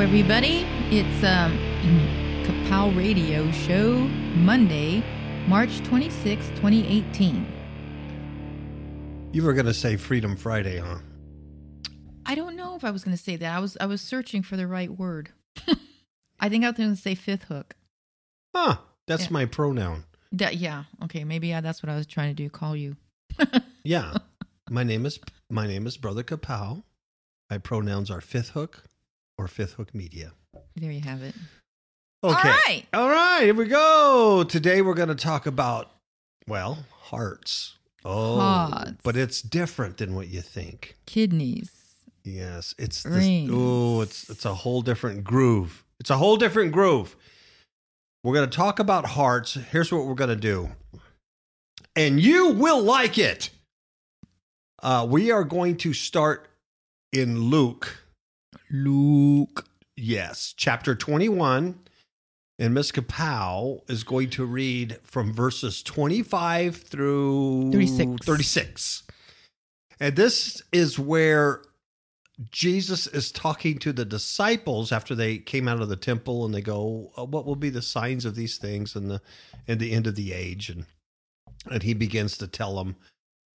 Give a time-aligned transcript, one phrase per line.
[0.00, 0.66] everybody.
[0.90, 1.56] It's um,
[2.44, 3.92] Kapow Radio Show,
[4.36, 5.02] Monday,
[5.46, 7.46] March 26, 2018.
[9.32, 10.98] You were going to say Freedom Friday, huh?
[12.26, 13.54] I don't know if I was going to say that.
[13.56, 15.30] I was I was searching for the right word.
[16.40, 17.74] I think I was going to say fifth hook.
[18.54, 18.76] Huh.
[19.06, 19.32] That's Yeah.
[19.32, 20.04] my pronoun.
[20.32, 20.84] That, yeah.
[21.04, 21.24] Okay.
[21.24, 22.48] Maybe yeah, that's what I was trying to do.
[22.50, 22.96] Call you.
[23.84, 24.14] Yeah.
[24.70, 25.18] my name is
[25.50, 26.82] my name is Brother Kapow.
[27.50, 28.84] My pronouns are fifth hook
[29.38, 30.32] or fifth hook media.
[30.76, 31.34] There you have it.
[32.22, 32.36] Okay.
[32.36, 32.86] All right.
[32.94, 34.44] All right, here we go.
[34.48, 35.90] Today we're going to talk about
[36.46, 37.76] well, hearts.
[38.04, 38.92] Oh, Hearts.
[39.02, 40.96] but it's different than what you think.
[41.06, 41.70] Kidneys.
[42.22, 45.84] Yes, it's this, oh, it's it's a whole different groove.
[46.00, 47.16] It's a whole different groove.
[48.22, 49.54] We're going to talk about hearts.
[49.54, 50.70] Here's what we're going to do,
[51.94, 53.50] and you will like it.
[54.82, 56.48] Uh, we are going to start
[57.12, 58.03] in Luke.
[58.74, 59.66] Luke.
[59.96, 61.78] Yes, chapter 21.
[62.58, 68.24] And Miss Kapow is going to read from verses 25 through 36.
[68.24, 69.02] 36.
[70.00, 71.62] And this is where
[72.50, 76.60] Jesus is talking to the disciples after they came out of the temple and they
[76.60, 79.20] go, "Uh, What will be the signs of these things in the
[79.66, 80.68] in the end of the age?
[80.68, 80.86] And
[81.70, 82.96] and he begins to tell them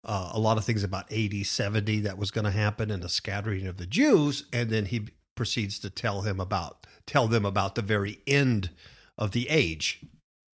[0.04, 3.08] uh, a lot of things about 80, 70 that was going to happen and the
[3.08, 4.44] scattering of the Jews.
[4.52, 8.70] And then he proceeds to tell him about tell them about the very end
[9.18, 10.00] of the age,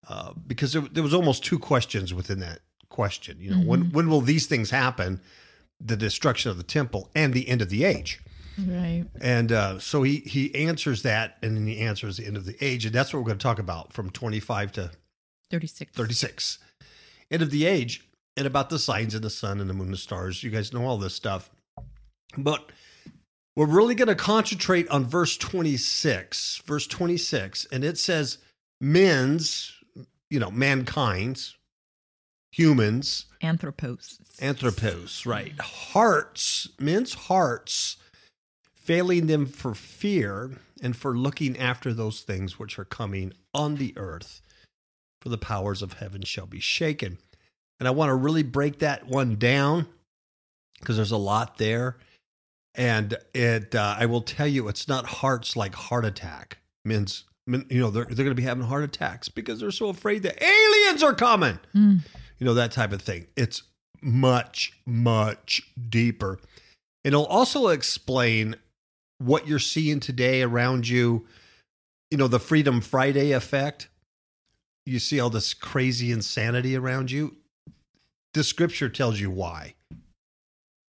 [0.08, 3.38] uh, because there, there was almost two questions within that question.
[3.40, 5.22] You know, when when will these things happen?
[5.80, 8.22] The destruction of the temple and the end of the age.
[8.58, 9.06] Right.
[9.22, 12.58] And uh, so he he answers that, and then he answers the end of the
[12.62, 14.92] age, and that's what we're going to talk about from twenty five to
[15.52, 15.92] 36.
[15.96, 16.60] 36.
[17.32, 18.06] End of the age,
[18.40, 20.44] and about the signs of the sun and the moon and the stars.
[20.44, 21.52] You guys know all this stuff.
[22.38, 22.72] But
[23.54, 26.64] we're really going to concentrate on verse 26.
[26.66, 28.38] Verse 26, and it says,
[28.80, 29.74] men's,
[30.30, 31.58] you know, mankind's,
[32.54, 34.20] humans, Anthropos.
[34.42, 35.60] anthropos, right?
[35.60, 37.98] Hearts, men's hearts,
[38.74, 43.94] failing them for fear and for looking after those things which are coming on the
[43.98, 44.42] earth,
[45.22, 47.18] for the powers of heaven shall be shaken.
[47.80, 49.88] And I want to really break that one down
[50.80, 51.98] because there's a lot there.
[52.76, 56.60] And it, uh, I will tell you, it's not hearts like heart attack.
[56.86, 59.90] Men's, men, you know, they're, they're going to be having heart attacks because they're so
[59.90, 62.02] afraid that aliens are coming Mm.
[62.38, 63.64] you know that type of thing it's
[64.02, 66.40] much much deeper
[67.04, 68.56] it'll also explain
[69.18, 71.28] what you're seeing today around you
[72.10, 73.90] you know the freedom friday effect
[74.86, 77.36] you see all this crazy insanity around you
[78.40, 79.76] the scripture tells you why.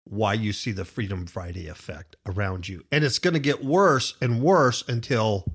[0.04, 2.84] Why you see the freedom friday effect around you.
[2.92, 5.52] And it's going to get worse and worse until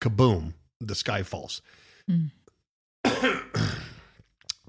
[0.00, 1.60] kaboom the sky falls.
[2.08, 2.30] Mm.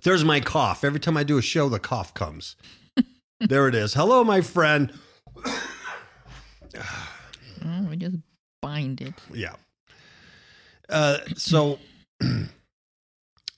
[0.03, 0.83] there's my cough.
[0.83, 2.55] Every time i do a show the cough comes.
[3.39, 3.93] There it is.
[3.93, 4.91] Hello my friend.
[7.65, 8.15] Oh, we just
[8.61, 9.13] bind it.
[9.33, 9.55] yeah.
[10.87, 11.77] Uh, so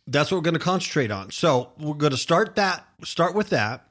[0.08, 3.50] that's what we're going to concentrate on so we're going to start that start with
[3.50, 3.88] that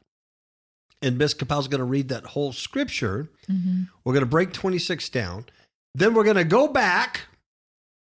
[1.02, 5.08] and miss Kapow's going to read that whole scripture hmm We're going to break 26
[5.08, 5.46] down.
[5.94, 7.22] Then we're going to go back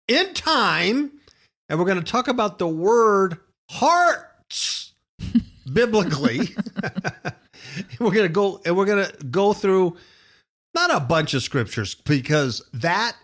[0.07, 1.11] in time
[1.69, 3.37] and we're going to talk about the word
[3.69, 4.93] hearts
[5.73, 6.55] biblically.
[7.99, 9.95] we're going to go and we're going to go through
[10.73, 13.15] not a bunch of scriptures because that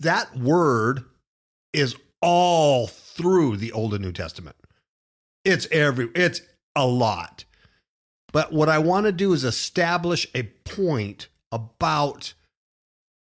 [0.00, 1.04] that word
[1.72, 2.86] is all
[3.18, 4.56] through the Old and New Testament.
[5.44, 6.40] It's every it's
[6.74, 7.44] a lot.
[8.32, 12.34] But what I want to do is establish a point about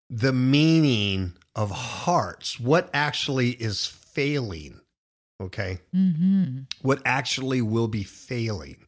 [0.10, 4.80] the meaning of hearts, what actually is failing,
[5.42, 5.80] okay?
[5.94, 8.86] hmm What actually will be failing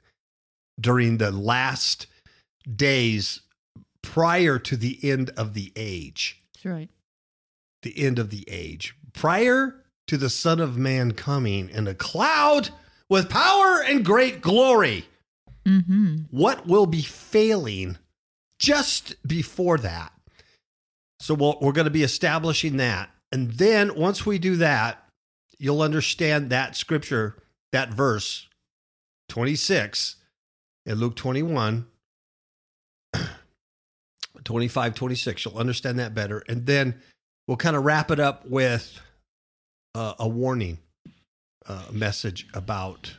[0.80, 2.08] during the last
[2.76, 3.42] days
[4.02, 6.42] prior to the end of the age.
[6.54, 6.90] That's right.
[7.82, 8.96] The end of the age.
[9.14, 9.79] Prior
[10.10, 12.70] to the Son of Man coming in a cloud
[13.10, 15.06] with power and great glory
[15.66, 17.96] hmm what will be failing
[18.58, 20.12] just before that.
[21.20, 23.10] So we'll, we're going to be establishing that.
[23.32, 25.08] And then once we do that,
[25.60, 27.36] you'll understand that scripture,
[27.72, 28.48] that verse
[29.28, 30.16] 26
[30.86, 31.86] in Luke 21,
[34.44, 35.46] 25, 26.
[35.46, 36.44] You'll understand that better.
[36.50, 37.00] And then
[37.48, 39.00] we'll kind of wrap it up with
[39.96, 40.80] uh, a warning
[41.68, 43.18] uh, message about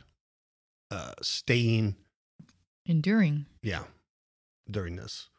[0.89, 1.95] uh, staying
[2.85, 3.45] Enduring.
[3.61, 3.83] yeah
[4.69, 5.29] during this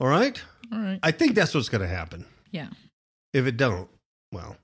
[0.00, 0.40] All right?
[0.72, 0.98] All right.
[1.02, 2.24] I think that's what's going to happen.
[2.50, 2.68] Yeah.
[3.32, 3.88] If it don't,
[4.32, 4.56] well,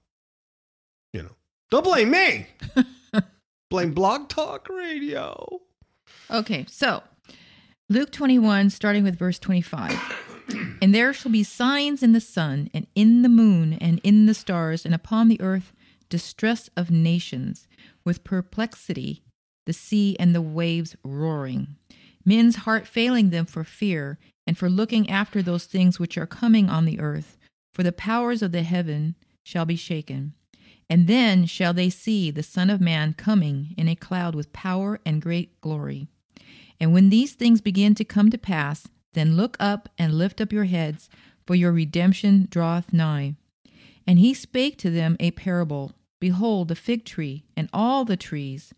[1.13, 1.31] you know,
[1.71, 2.47] don't blame me.
[3.71, 5.61] blame Blog Talk Radio.
[6.31, 7.03] Okay, so
[7.89, 9.93] Luke 21, starting with verse 25.
[10.81, 14.35] And there shall be signs in the sun, and in the moon, and in the
[14.35, 15.73] stars, and upon the earth
[16.09, 17.67] distress of nations,
[18.05, 19.23] with perplexity,
[19.67, 21.77] the sea and the waves roaring.
[22.25, 26.69] Men's heart failing them for fear, and for looking after those things which are coming
[26.69, 27.39] on the earth.
[27.73, 30.35] For the powers of the heaven shall be shaken.
[30.91, 35.01] And then shall they see the Son of Man coming in a cloud with power
[35.07, 36.09] and great glory.
[36.79, 40.53] And when these things begin to come to pass, then look up and lift up
[40.53, 41.09] your heads,
[41.47, 43.35] for your redemption draweth nigh.
[44.07, 48.73] And he spake to them a parable Behold, the fig tree and all the trees,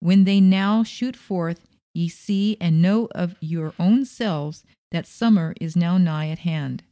[0.00, 1.60] when they now shoot forth,
[1.94, 6.82] ye see and know of your own selves that summer is now nigh at hand.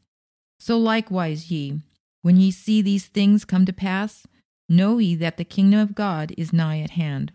[0.61, 1.81] So likewise ye,
[2.23, 4.29] when ye see these things come to pass,
[4.69, 7.33] know ye that the kingdom of God is nigh at hand.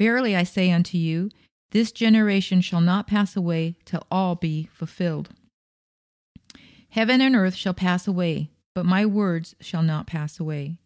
[0.00, 1.30] Verily I say unto you,
[1.76, 5.28] this generation shall not pass away till all be fulfilled.
[6.88, 10.78] Heaven and earth shall pass away, but my words shall not pass away.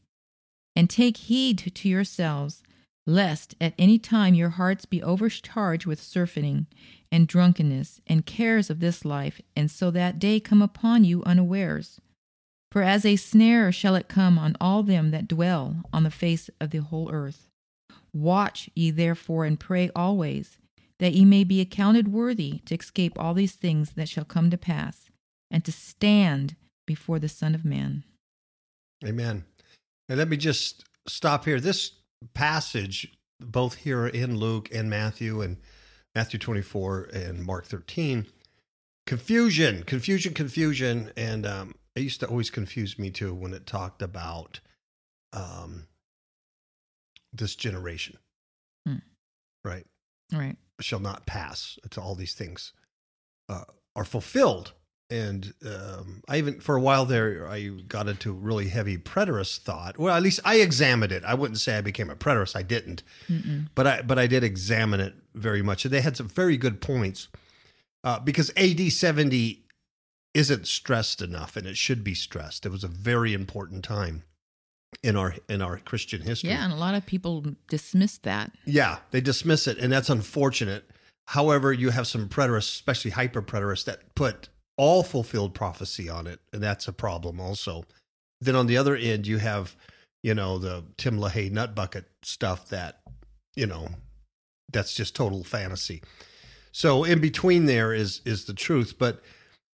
[0.74, 2.64] And take heed to yourselves,
[3.06, 6.66] lest at any time your hearts be overcharged with surfeiting
[7.12, 12.00] and drunkenness and cares of this life, and so that day come upon you unawares.
[12.72, 16.50] For as a snare shall it come on all them that dwell on the face
[16.60, 17.46] of the whole earth.
[18.12, 20.58] Watch ye therefore and pray always,
[21.00, 24.58] that ye may be accounted worthy to escape all these things that shall come to
[24.58, 25.10] pass,
[25.50, 26.54] and to stand
[26.86, 28.04] before the Son of Man.
[29.04, 29.44] Amen.
[30.08, 31.58] And let me just stop here.
[31.58, 31.92] This
[32.34, 35.56] passage, both here in Luke and Matthew, and
[36.14, 38.26] Matthew 24 and Mark 13,
[39.06, 41.12] confusion, confusion, confusion.
[41.16, 44.60] And um, it used to always confuse me too when it talked about
[45.32, 45.86] um,
[47.32, 48.18] this generation,
[48.86, 48.96] Hmm.
[49.64, 49.86] right?
[50.32, 50.56] Right.
[50.80, 52.72] Shall not pass until all these things
[53.48, 54.72] uh, are fulfilled.
[55.10, 59.98] And um, I even, for a while there, I got into really heavy preterist thought.
[59.98, 61.24] Well, at least I examined it.
[61.24, 62.54] I wouldn't say I became a preterist.
[62.54, 63.68] I didn't, Mm-mm.
[63.74, 66.80] but I but I did examine it very much, and they had some very good
[66.80, 67.26] points.
[68.04, 69.64] Uh, because AD seventy
[70.32, 72.64] isn't stressed enough, and it should be stressed.
[72.64, 74.22] It was a very important time
[75.02, 76.50] in our in our Christian history.
[76.50, 78.52] Yeah, and a lot of people dismiss that.
[78.64, 80.84] Yeah, they dismiss it, and that's unfortunate.
[81.26, 86.40] However, you have some preterists, especially hyper preterists, that put all fulfilled prophecy on it,
[86.52, 87.84] and that's a problem also.
[88.40, 89.76] Then on the other end, you have,
[90.22, 93.00] you know, the Tim LaHaye nut bucket stuff that,
[93.54, 93.88] you know,
[94.72, 96.02] that's just total fantasy.
[96.72, 99.22] So in between there is is the truth, but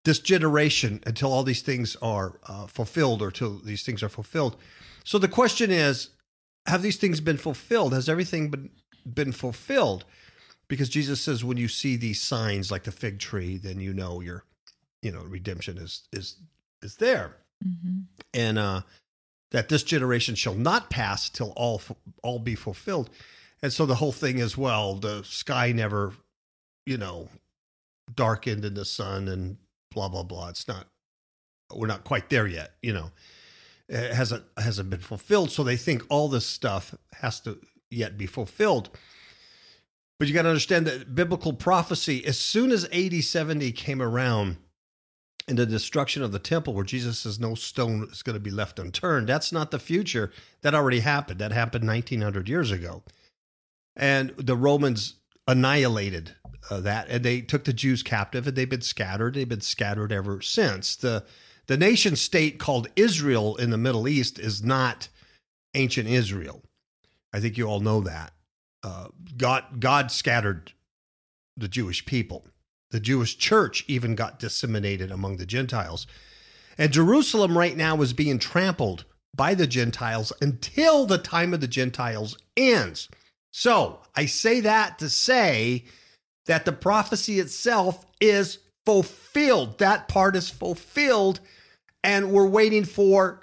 [0.05, 4.57] this generation until all these things are uh, fulfilled or till these things are fulfilled.
[5.05, 6.11] So the question is,
[6.67, 7.93] have these things been fulfilled?
[7.93, 8.71] Has everything been
[9.07, 10.05] been fulfilled?
[10.67, 14.23] Because Jesus says, when you see these signs like the fig tree, then you know
[14.23, 14.45] your,
[15.03, 16.39] you know, redemption is is
[16.83, 18.01] is there, hmm
[18.33, 18.81] and uh,
[19.51, 21.83] that this generation shall not pass till all
[22.23, 23.11] all be fulfilled.
[23.63, 26.13] And so the whole thing is, well, the sky never,
[26.87, 27.29] you know,
[28.15, 29.59] darkened in the sun and
[29.93, 30.49] blah blah blah.
[30.49, 30.87] It's not,
[31.75, 33.11] we're not quite there yet, you know.
[33.91, 37.59] Hasn't hasn't been fulfilled, so they think all this stuff has to
[37.91, 38.91] yet be fulfilled.
[40.19, 44.57] But you got to understand that biblical prophecy, as soon as AD 70 came around
[45.47, 48.51] and the destruction of the temple, where Jesus says no stone is going to be
[48.51, 50.33] left unturned, that's not the future.
[50.63, 51.41] That already happened.
[51.41, 53.03] That happened 1900 years ago.
[53.97, 56.35] And the Romans annihilated
[56.71, 59.35] uh, that and they took the Jews captive and they've been scattered.
[59.35, 60.97] They've been scattered ever since.
[60.97, 61.25] The,
[61.67, 65.09] the nation state called Israel in the Middle East is not
[65.75, 66.63] ancient Israel.
[67.33, 68.33] I think you all know that.
[68.83, 70.73] Uh, God, God scattered
[71.57, 72.47] the Jewish people.
[72.91, 76.07] The Jewish church even got disseminated among the Gentiles.
[76.79, 79.05] And Jerusalem right now is being trampled
[79.35, 83.09] by the Gentiles until the time of the Gentiles ends.
[83.51, 85.85] So I say that to say
[86.47, 89.79] that the prophecy itself is fulfilled.
[89.79, 91.41] That part is fulfilled.
[92.03, 93.41] And we're waiting for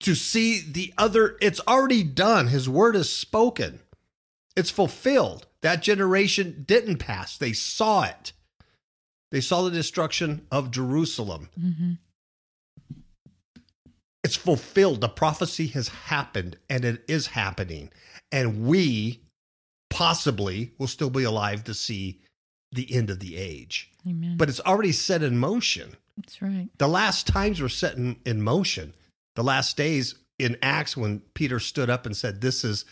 [0.00, 1.36] to see the other.
[1.40, 2.48] It's already done.
[2.48, 3.80] His word is spoken.
[4.56, 5.46] It's fulfilled.
[5.62, 7.36] That generation didn't pass.
[7.36, 8.32] They saw it.
[9.30, 11.48] They saw the destruction of Jerusalem.
[11.58, 11.92] hmm
[14.22, 15.00] It's fulfilled.
[15.00, 17.90] The prophecy has happened and it is happening.
[18.30, 19.20] And we
[19.90, 22.20] possibly will still be alive to see
[22.74, 23.90] the end of the age.
[24.08, 24.36] Amen.
[24.36, 25.96] But it's already set in motion.
[26.16, 26.68] That's right.
[26.78, 28.94] The last times were set in, in motion.
[29.34, 32.84] The last days in Acts when Peter stood up and said, This is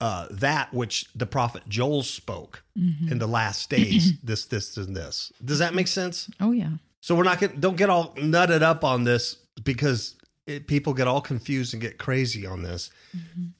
[0.00, 2.62] uh, that which the prophet Joel spoke
[3.10, 5.32] in the last days, this, this, and this.
[5.44, 6.30] Does that make sense?
[6.40, 6.70] Oh yeah.
[7.00, 11.08] So we're not going don't get all nutted up on this because it, people get
[11.08, 12.90] all confused and get crazy on this.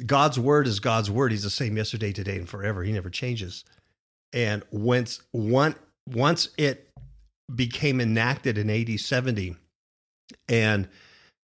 [0.06, 1.32] God's word is God's word.
[1.32, 2.82] He's the same yesterday, today, and forever.
[2.82, 3.64] He never changes.
[4.32, 5.74] And once one
[6.06, 6.90] once it
[7.54, 9.56] became enacted in AD 70,
[10.48, 10.88] and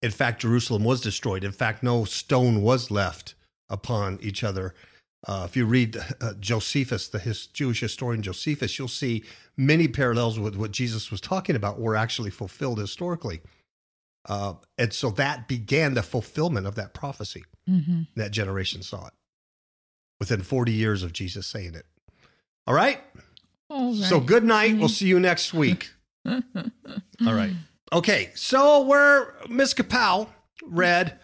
[0.03, 1.45] in fact Jerusalem was destroyed.
[1.45, 3.35] In fact, no stone was left
[3.69, 4.75] upon each other.
[5.27, 9.25] Uh, if you read uh, Josephus, the his Jewish historian Josephus, you'll see
[9.57, 13.41] many parallels with what Jesus was talking about were actually fulfilled historically.
[14.29, 17.45] Uh, and so that began the fulfillment of that prophecy.
[17.69, 18.03] Mm-hmm.
[18.17, 19.13] That generation saw it
[20.21, 21.87] within 40 years of Jesus saying it.
[22.67, 23.01] All right?
[23.71, 24.05] All right.
[24.05, 24.77] So good night.
[24.79, 25.91] We'll see you next week.
[26.27, 26.43] All
[27.21, 27.53] right.
[27.93, 28.31] Okay.
[28.35, 30.29] So where Miss Kapow
[30.65, 31.19] read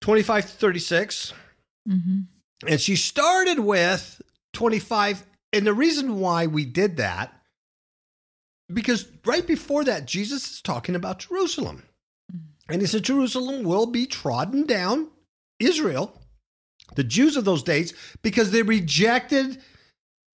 [0.00, 1.32] 25 to 36,
[1.88, 2.66] Mm-hmm.
[2.66, 4.20] and she started with
[4.54, 5.24] 25.
[5.52, 7.32] And the reason why we did that,
[8.72, 11.84] because right before that, Jesus is talking about Jerusalem.
[12.68, 15.10] And he said, Jerusalem will be trodden down,
[15.60, 16.20] Israel,
[16.96, 19.62] the Jews of those days, because they rejected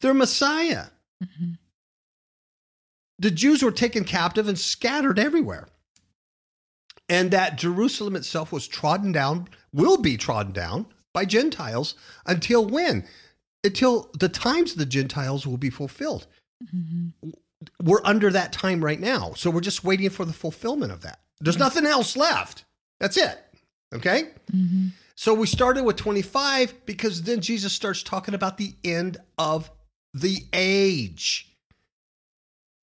[0.00, 0.86] their Messiah.
[1.22, 1.52] Mm-hmm.
[3.18, 5.68] The Jews were taken captive and scattered everywhere.
[7.08, 11.94] And that Jerusalem itself was trodden down, will be trodden down by Gentiles
[12.26, 13.06] until when?
[13.62, 16.26] Until the times of the Gentiles will be fulfilled.
[16.64, 17.30] Mm-hmm.
[17.82, 19.32] We're under that time right now.
[19.34, 21.20] So we're just waiting for the fulfillment of that.
[21.40, 22.64] There's nothing else left.
[23.00, 23.38] That's it.
[23.94, 24.30] Okay?
[24.52, 24.88] Mm-hmm.
[25.14, 29.70] So we started with 25 because then Jesus starts talking about the end of
[30.20, 31.52] the age.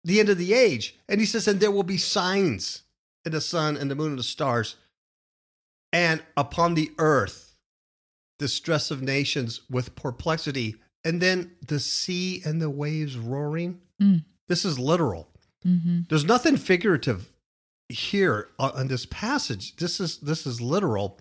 [0.04, 0.98] The end of the age.
[1.08, 2.84] And he says, and there will be signs
[3.26, 4.76] in the sun and the moon and the stars,
[5.92, 7.56] and upon the earth,
[8.38, 10.76] distress of nations with perplexity,
[11.06, 13.80] and then the sea and the waves roaring.
[14.02, 14.26] Mm.
[14.48, 15.30] This is literal.
[15.66, 16.02] Mm-hmm.
[16.10, 17.32] There's nothing figurative
[17.88, 19.78] here on this passage.
[19.78, 21.20] This is this is literal,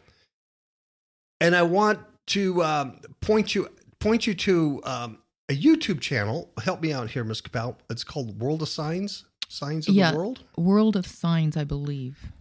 [1.40, 3.69] and I want to um, point you
[4.00, 5.19] point you to um,
[5.52, 6.50] a YouTube channel.
[6.64, 7.76] Help me out here, Miss Capel.
[7.90, 10.12] It's called World of Signs, Signs of Yeah.
[10.12, 10.40] the World.
[10.56, 12.32] World of Signs, I believe.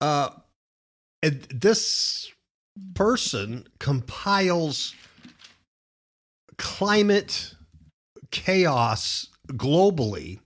[0.00, 0.30] Uh,
[1.22, 2.32] and this
[2.94, 4.94] person compiles
[6.56, 7.54] climate
[8.30, 10.40] chaos globally,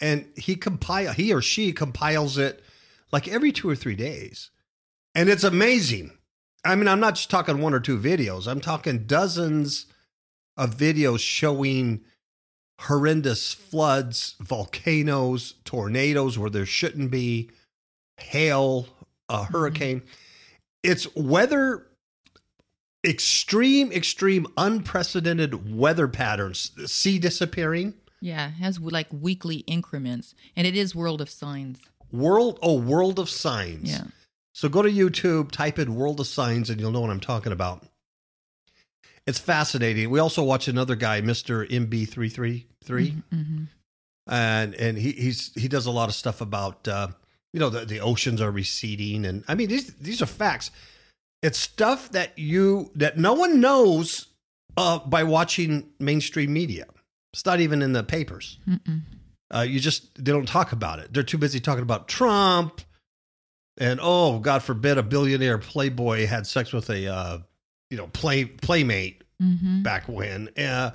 [0.00, 2.62] and he compile he or she compiles it
[3.12, 4.50] like every two or three days,
[5.14, 6.12] and it's amazing.
[6.64, 8.46] I mean, I'm not just talking one or two videos.
[8.46, 9.86] I'm talking dozens
[10.56, 12.00] of videos showing
[12.80, 17.50] horrendous floods, volcanoes, tornadoes where there shouldn't be,
[18.18, 18.86] hail,
[19.28, 19.52] a mm-hmm.
[19.52, 20.02] hurricane.
[20.82, 21.86] It's weather,
[23.04, 30.76] extreme, extreme, unprecedented weather patterns, sea disappearing, Yeah, it has like weekly increments, and it
[30.76, 31.80] is World of Signs.
[32.12, 33.90] world, oh, world of signs.
[33.90, 34.04] Yeah.
[34.52, 37.52] So go to YouTube, type in World of Signs, and you'll know what I'm talking
[37.52, 37.84] about.
[39.26, 40.10] It's fascinating.
[40.10, 41.68] We also watch another guy, Mr.
[41.68, 43.64] MBB333, Mm-hmm.
[44.28, 47.08] and and he he's he does a lot of stuff about uh,
[47.52, 50.70] you know the, the oceans are receding, and I mean these these are facts.
[51.42, 54.26] It's stuff that you that no one knows
[54.76, 56.86] uh, by watching mainstream media.
[57.32, 58.58] It's not even in the papers.
[59.54, 61.12] Uh, you just they don't talk about it.
[61.12, 62.80] They're too busy talking about Trump
[63.76, 67.38] and oh, God forbid, a billionaire playboy had sex with a uh,
[67.90, 69.82] you know play playmate Mm-hmm.
[69.82, 70.48] back when.
[70.56, 70.92] Uh,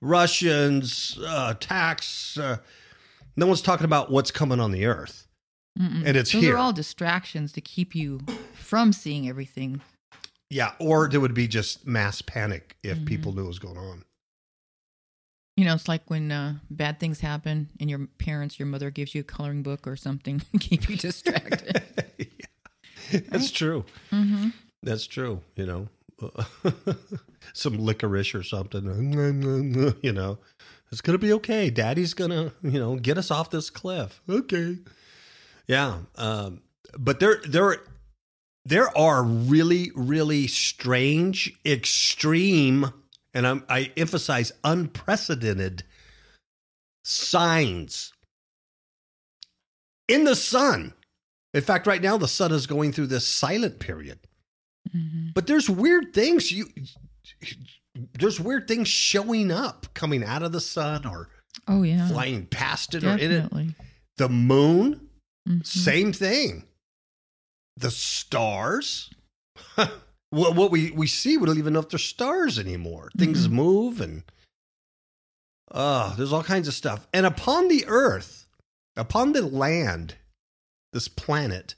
[0.00, 2.36] Russians uh, tax.
[2.36, 2.58] Uh,
[3.36, 5.26] no one's talking about what's coming on the earth,
[5.78, 6.02] Mm-mm.
[6.04, 6.54] and it's Those here.
[6.54, 8.20] are all distractions to keep you
[8.54, 9.80] from seeing everything.
[10.50, 13.06] yeah, or there would be just mass panic if Mhm.
[13.06, 14.04] people knew what was going on.
[15.56, 19.14] You know, it's like when uh, bad things happen and your parents, your mother gives
[19.14, 21.82] you a coloring book or something to keep you distracted.
[22.18, 23.20] yeah.
[23.28, 23.84] That's true.
[24.10, 24.48] mm-hmm.
[24.82, 25.40] That's true.
[25.56, 25.88] You know,
[27.52, 29.94] some licorice or something.
[30.02, 30.38] You know,
[30.92, 31.70] it's gonna be okay.
[31.70, 34.20] Daddy's gonna, you know, get us off this cliff.
[34.28, 34.78] Okay.
[35.66, 35.98] Yeah.
[36.16, 36.62] Um,
[36.98, 37.78] but there, there,
[38.64, 42.92] there are really, really strange, extreme,
[43.34, 45.82] and I'm, I emphasize unprecedented
[47.04, 48.12] signs
[50.08, 50.94] in the sun.
[51.54, 54.18] In fact, right now the sun is going through this silent period.
[54.94, 55.28] Mm-hmm.
[55.34, 56.68] But there's weird things you
[58.18, 61.28] there's weird things showing up coming out of the sun or
[61.68, 62.06] Oh yeah.
[62.08, 63.74] flying past it or in it.
[64.18, 65.08] The moon,
[65.48, 65.66] Mhm.
[65.66, 66.64] same thing.
[67.76, 69.10] The stars.
[70.30, 73.10] what what we, we see, we don't even know if they're stars anymore.
[73.18, 73.52] Things Mhm.
[73.52, 74.22] move and
[75.70, 77.06] uh, there's all kinds of stuff.
[77.12, 78.46] And upon the earth,
[78.96, 80.14] upon the land,
[80.92, 81.74] this planet,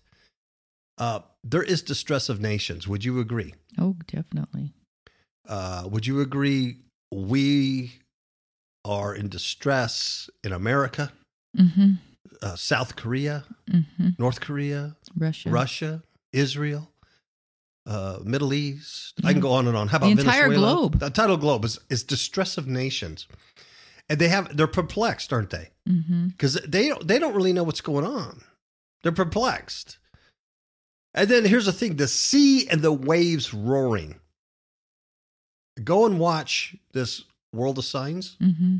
[0.98, 1.20] uh,
[1.50, 2.87] there is distress of nations.
[2.88, 3.55] Would you agree?
[3.78, 4.73] Oh, definitely.
[5.49, 6.76] Uh, would you agree
[7.12, 7.93] we
[8.85, 11.12] are in distress in America,
[11.57, 11.93] Mm-hmm.
[12.43, 14.09] uh, South Korea, Mm-hmm.
[14.19, 15.50] North Korea, Russia.
[15.50, 16.02] Russia,
[16.33, 16.90] Israel,
[17.87, 19.14] uh, Middle East.
[19.25, 19.88] I can go on and on.
[19.88, 20.75] How about The entire Venezuela?
[20.75, 20.99] globe.
[21.00, 23.26] The entire globe is, is distress of nations,
[24.09, 25.71] and they have they're perplexed, aren't they?
[25.88, 26.28] Mm-hmm.
[26.28, 28.43] Because they don't- they don't really know what's going on.
[29.02, 29.99] They're perplexed.
[31.18, 34.20] And then here's the thing: the sea and the waves roaring.
[35.82, 38.76] Go and watch this World of Signs, Mm-hmm.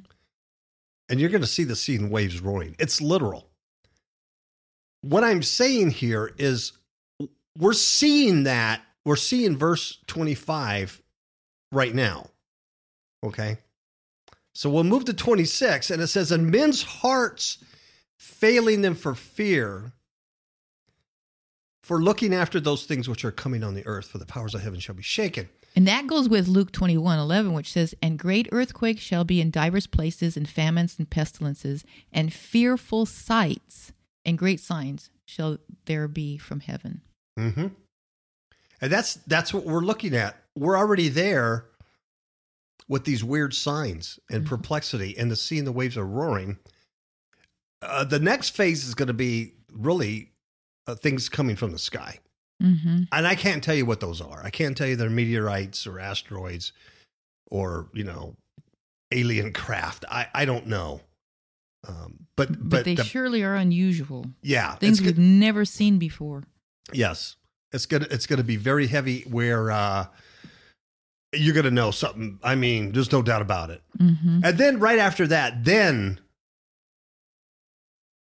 [1.09, 2.75] and you're going to see the sea and waves roaring.
[2.79, 3.49] It's literal.
[5.03, 6.73] What I'm saying here is
[7.57, 8.83] we're seeing that.
[9.05, 11.01] We're seeing verse 25
[11.73, 12.27] right now.
[13.25, 13.59] Okay.
[14.55, 17.59] So we'll move to 26, and it says, And men's hearts
[18.19, 19.93] failing them for fear,
[21.89, 24.61] for looking after those things which are coming on the earth, for the powers of
[24.61, 25.49] heaven shall be shaken.
[25.75, 29.41] And that goes with Luke twenty one eleven, which says, And great earthquakes shall be
[29.41, 33.93] in divers places, and famines and pestilences, and fearful sights,
[34.25, 37.01] and great signs shall there be from heaven.
[37.39, 37.69] Mm-hmm.
[38.83, 40.37] And that's that's what we're looking at.
[40.55, 41.65] We're already there
[42.87, 44.49] with these weird signs and Mhm.
[44.49, 46.59] perplexity, and the sea and the waves are roaring.
[47.81, 50.33] Uh, the next phase is going to be really
[50.89, 52.19] uh, things coming from the sky,
[52.61, 53.03] Mm-hmm.
[53.13, 54.43] and I can't tell you what those are.
[54.45, 56.73] I can't tell you they're meteorites or asteroids
[57.53, 58.35] or you know
[59.13, 60.05] alien craft.
[60.11, 61.01] I I don't know.
[61.87, 64.27] Um, but But, but, they the- surely are unusual.
[64.43, 66.43] yeah, Things we've never seen before.
[66.93, 67.37] Yes,
[67.71, 69.23] it's gonna it's gonna be very heavy.
[69.31, 70.07] Where uh,
[71.33, 72.41] you're gonna know something.
[72.43, 73.83] I mean, there's no doubt about it.
[74.01, 74.41] Mm-hmm.
[74.43, 76.19] And then right after that, then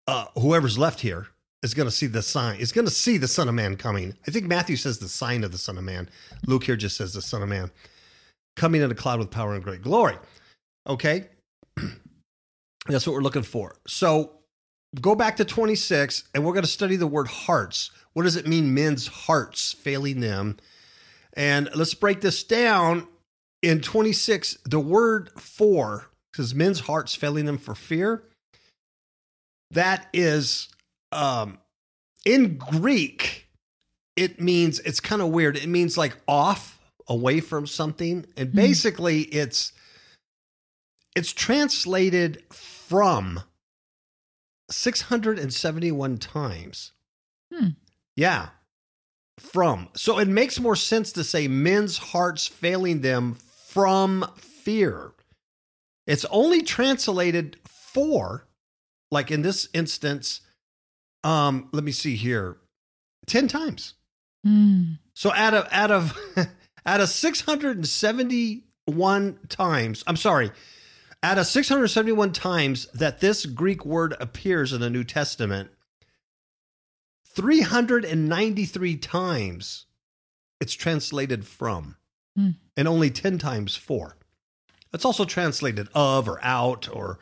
[0.08, 1.28] uh, whoever's left here
[1.64, 2.60] is gonna see the sign.
[2.60, 4.16] Is gonna see the Son of Man coming.
[4.28, 6.10] I think Matthew says the sign of the Son of Man.
[6.46, 7.72] Luke here just says the Son of Man
[8.56, 10.18] coming in a cloud with power and great glory.
[10.88, 11.28] Okay,
[12.88, 13.76] that's what we're looking for.
[13.88, 14.32] So
[15.02, 17.92] go back to 26 and we're going to study the word hearts.
[18.14, 20.58] What does it mean, men's hearts failing them?
[21.34, 23.08] And let's break this down.
[23.62, 28.24] In 26, the word for says men's hearts failing them for fear.
[29.72, 30.70] That is,
[31.12, 31.60] um,
[32.26, 33.48] in Greek,
[34.16, 35.58] it means, it's kind of weird.
[35.58, 38.26] It means like off, away from something.
[38.36, 38.56] And Hmm.
[38.56, 39.74] basically, it's,
[41.16, 43.42] it's translated from
[44.72, 46.92] 671 times.
[47.54, 47.70] Hmm.
[48.16, 48.50] Yeah.
[49.38, 49.90] From.
[49.96, 55.12] So it makes more sense to say men's hearts failing them from fear.
[56.08, 58.48] It's only translated for,
[59.12, 60.42] like in this instance,
[61.26, 62.58] um, let me see here,
[63.26, 63.96] 10 times.
[64.46, 65.00] Mm.
[65.14, 66.16] So out of out of
[66.86, 70.52] out of 671 times, I'm sorry,
[71.24, 75.72] out of 671 times that this Greek word appears in the New Testament,
[77.36, 79.86] 393 times
[80.62, 81.98] it's translated from,
[82.36, 82.52] Hmm.
[82.78, 84.18] and only 10 times for.
[84.94, 87.20] It's also translated of or out or,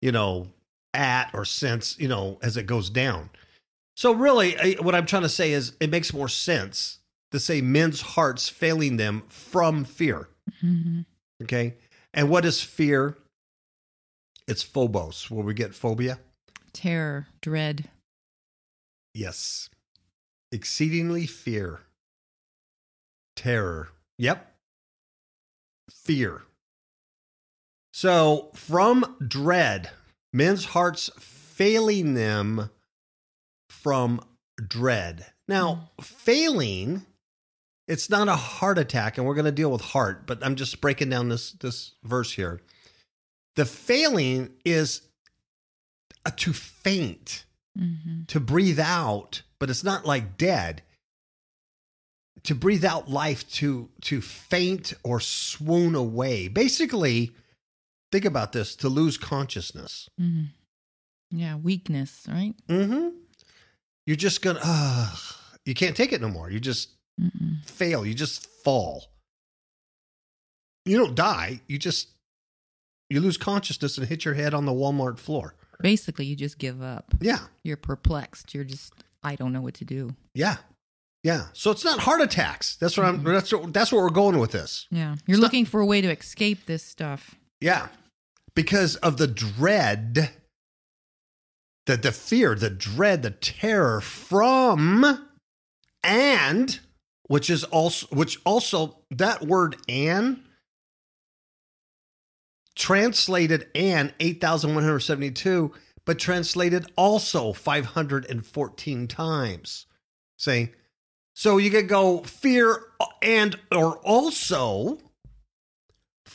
[0.00, 0.48] you know,
[0.94, 3.30] at or since, you know, as it goes down.
[3.96, 6.98] So, really, I- what I'm trying to say is it makes more sense
[7.32, 10.28] to say men's hearts failing them from fear.
[10.60, 11.00] hmm
[11.42, 11.74] Okay.
[12.14, 13.18] And what is fear?
[14.48, 16.18] It's phobos, where we get phobia.
[16.72, 17.90] Terror, dread.
[19.12, 19.68] Yes.
[20.52, 21.80] Exceedingly fear.
[23.34, 23.88] Terror.
[24.18, 24.54] Yep.
[25.90, 26.42] Fear.
[27.92, 29.90] So, from dread,
[30.32, 32.70] men's hearts failing them
[33.86, 34.20] from
[34.66, 35.24] dread.
[35.46, 37.06] Now, failing,
[37.86, 40.80] it's not a heart attack, and we're going to deal with heart, but I'm just
[40.80, 42.60] breaking down this this verse here.
[43.54, 45.02] The failing is
[46.24, 47.44] uh, to faint
[47.78, 50.82] hmm to breathe out, but it's not like dead.
[52.42, 56.48] To breathe out life, to to faint or swoon away.
[56.48, 57.36] Basically,
[58.10, 60.08] think about this: to lose consciousness.
[60.18, 60.46] hmm
[61.30, 62.54] Yeah, weakness, right?
[62.66, 63.10] Mm-hmm.
[64.06, 65.14] You're just gonna, uh,
[65.64, 66.50] you can't take it no more.
[66.50, 66.90] You just
[67.20, 67.64] Mm-mm.
[67.64, 68.06] fail.
[68.06, 69.06] You just fall.
[70.84, 71.60] You don't die.
[71.66, 72.08] You just
[73.10, 75.54] you lose consciousness and hit your head on the Walmart floor.
[75.80, 77.14] Basically, you just give up.
[77.20, 77.38] Yeah.
[77.62, 78.54] You're perplexed.
[78.54, 78.92] You're just,
[79.22, 80.14] I don't know what to do.
[80.34, 80.56] Yeah.
[81.22, 81.46] Yeah.
[81.52, 82.76] So it's not heart attacks.
[82.76, 84.86] That's what I'm that's what, that's what we're going with this.
[84.90, 85.16] Yeah.
[85.26, 87.34] You're It's not- looking for a way to escape this stuff.
[87.60, 87.88] Yeah.
[88.54, 90.30] Because of the dread,
[91.86, 95.26] the, the fear, the dread, the terror from
[96.02, 96.80] and
[97.28, 100.42] which is also which also that word and
[102.76, 105.72] translated and 8172
[106.04, 109.86] but translated also 514 times.
[110.38, 110.70] Saying
[111.34, 112.80] so you could go fear
[113.22, 114.98] and or also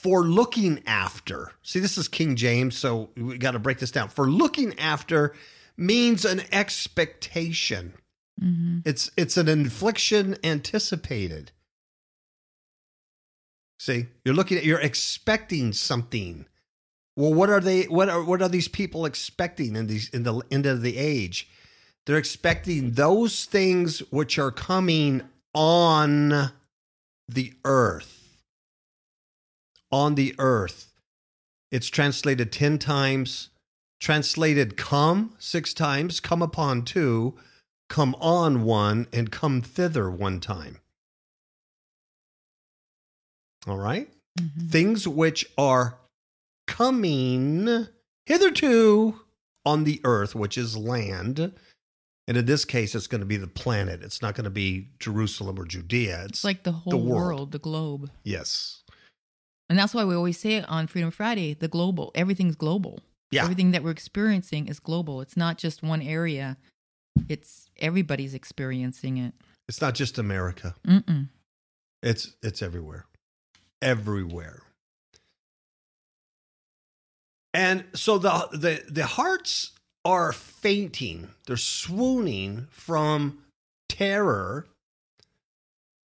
[0.01, 1.51] for looking after.
[1.61, 4.09] See, this is King James, so we got to break this down.
[4.09, 5.35] For looking after
[5.77, 7.93] means an expectation.
[8.39, 11.51] hmm It's it's an infliction anticipated.
[13.79, 16.45] See, you're looking at you're expecting something.
[17.15, 20.41] Well, what are they what are what are these people expecting in these in the
[20.49, 21.47] end of the age?
[22.07, 25.21] They're expecting those things which are coming
[25.53, 26.51] on
[27.29, 28.20] the earth.
[29.91, 30.93] On the earth.
[31.71, 33.49] It's translated 10 times,
[33.99, 37.33] translated come 6 times, come upon 2,
[37.89, 40.79] come on one and come thither one time.
[43.67, 44.09] All right?
[44.39, 45.97] hmm Things which are
[46.67, 47.87] coming
[48.25, 49.19] hitherto
[49.65, 51.53] on the earth, which is land.
[52.27, 54.01] And in this case, it's going to be the planet.
[54.03, 56.21] It's not going to be Jerusalem or Judea.
[56.23, 57.09] It's It's like the whole the world.
[57.27, 58.09] world, the globe.
[58.23, 58.80] yes.
[59.71, 62.11] And that's why we always say it on Freedom Friday the global.
[62.13, 62.99] Everything's global.
[63.31, 63.43] Yeah.
[63.43, 65.21] Everything that we're experiencing is global.
[65.21, 66.57] It's not just one area,
[67.29, 69.33] it's everybody's experiencing it.
[69.69, 70.75] It's not just America.
[70.85, 71.29] Mm-mm.
[72.03, 73.05] It's it's everywhere.
[73.81, 74.61] Everywhere.
[77.53, 79.71] And so the the the hearts
[80.03, 81.29] are fainting.
[81.47, 83.37] They're swooning from
[83.87, 84.67] terror.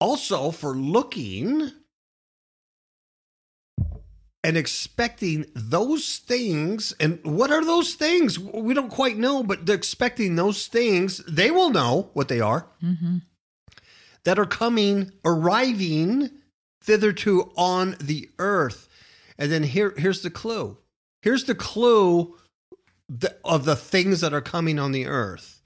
[0.01, 1.71] Also for looking
[4.43, 6.93] and expecting those things.
[6.99, 8.37] And what are those things?
[8.37, 11.23] We don't quite know, but they're expecting those things.
[11.27, 13.17] They will know what they are hmm
[14.25, 16.29] that are coming, arriving
[16.85, 18.87] thitherto on the earth.
[19.37, 20.77] And then here, here's the clue.
[21.21, 22.37] Here's the clue
[23.19, 25.61] th- of the things that are coming on the earth.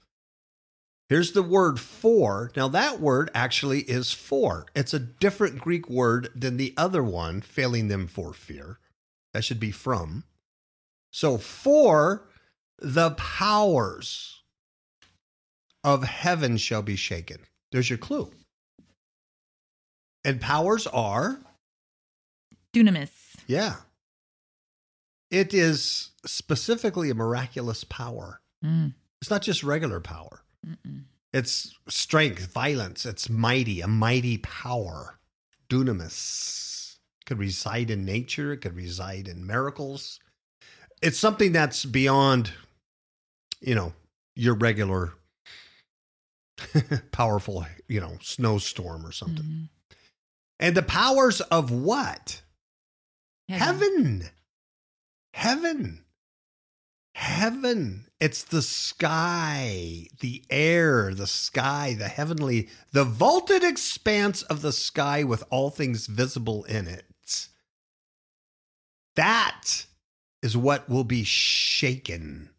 [1.08, 2.52] Here's the word for.
[2.54, 4.66] Now, that word actually is for.
[4.74, 8.78] It's a different Greek word than the other one, failing them for fear.
[9.32, 10.24] That should be from.
[11.10, 12.28] So, for
[12.78, 14.42] the powers
[15.82, 17.38] of heaven shall be shaken.
[17.72, 18.30] There's your clue.
[20.24, 21.38] And powers are,
[22.74, 23.10] Dunamis.
[23.46, 23.76] yeah.
[25.30, 28.40] It is specifically a miraculous power.
[28.64, 28.94] Mm.
[29.20, 30.42] It's not just regular power.
[30.66, 31.04] Mm-mm.
[31.32, 33.04] It's strength, violence.
[33.04, 35.18] It's mighty, a mighty power.
[35.68, 36.96] Dunamis.
[37.20, 38.52] It could reside in nature.
[38.52, 40.20] It could reside in miracles.
[41.02, 42.52] It's something that's beyond,
[43.60, 43.92] you know,
[44.34, 45.12] your regular
[47.12, 49.44] powerful, you know, snowstorm or something.
[49.44, 49.68] Mhm.
[50.60, 52.42] And the powers of what?
[53.48, 54.22] Heaven.
[54.22, 54.30] Heaven.
[55.34, 56.04] Heaven.
[57.18, 58.04] Heaven.
[58.20, 65.24] It's the sky, the air, the sky, the heavenly, the vaulted expanse of the sky
[65.24, 67.48] with all things visible in it.
[69.16, 69.86] That
[70.42, 72.50] is what will be shaken.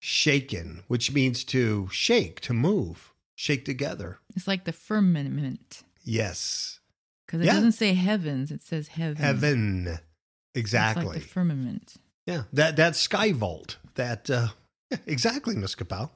[0.00, 4.18] Shaken, which means to shake, to move, shake together.
[4.36, 5.82] It's like the firmament.
[6.04, 6.80] Yes.
[7.26, 7.54] Because it Yeah.
[7.54, 9.16] doesn't say heavens, it says heaven.
[9.16, 9.86] Heaven.
[9.88, 10.00] It's
[10.54, 11.06] Exactly.
[11.06, 11.94] like the firmament.
[12.26, 14.48] Yeah, that that sky vault, that uh,
[15.06, 16.10] exactly, Miss Kapow.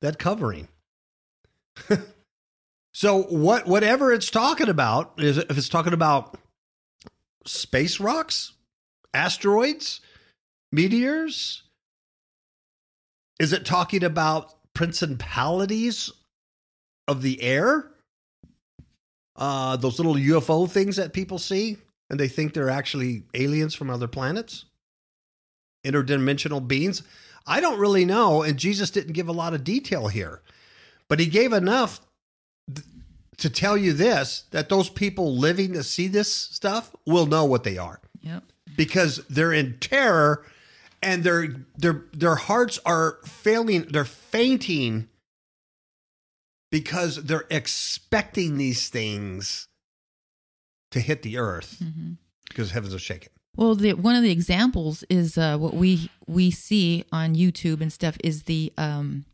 [0.00, 0.68] That covering.
[2.94, 3.66] so what?
[3.66, 6.38] Whatever it's talking about is if it's talking about
[7.46, 8.52] space rocks,
[9.14, 10.00] asteroids,
[10.72, 11.62] meteors.
[13.38, 16.10] Is it talking about principalities
[17.06, 17.90] of the air?
[19.34, 21.76] Uh, those little UFO things that people see
[22.08, 24.64] and they think they're actually aliens from other planets,
[25.86, 27.02] interdimensional beings.
[27.46, 30.42] I don't really know, and Jesus didn't give a lot of detail here,
[31.08, 32.00] but he gave enough
[32.74, 32.86] th-
[33.38, 37.62] to tell you this that those people living to see this stuff will know what
[37.64, 38.42] they are Yep.
[38.76, 40.44] because they're in terror
[41.02, 45.08] and their their their hearts are failing they're fainting
[46.72, 49.68] because they're expecting these things
[50.90, 52.12] to hit the earth hmm
[52.48, 53.30] because heavens are shaken.
[53.56, 57.92] Well, the, one of the examples is uh, what we we see on YouTube and
[57.92, 59.24] stuff is the um,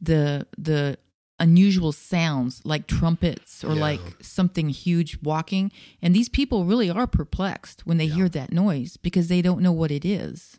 [0.00, 0.98] the the
[1.38, 3.80] unusual sounds like trumpets or Yeah.
[3.80, 8.14] like something huge walking, and these people really are perplexed when they Yeah.
[8.14, 10.58] hear that noise because they don't know what it is.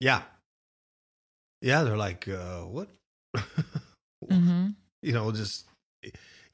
[0.00, 0.22] Yeah.
[1.62, 2.88] Yeah, they're like, uh, what?
[4.30, 4.68] Mm-hmm.
[5.02, 5.66] you know, just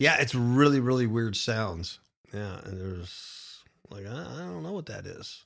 [0.01, 2.01] yeah, it's really, really weird sounds.
[2.35, 5.45] Yeah, and there's like I, I don't know what that is.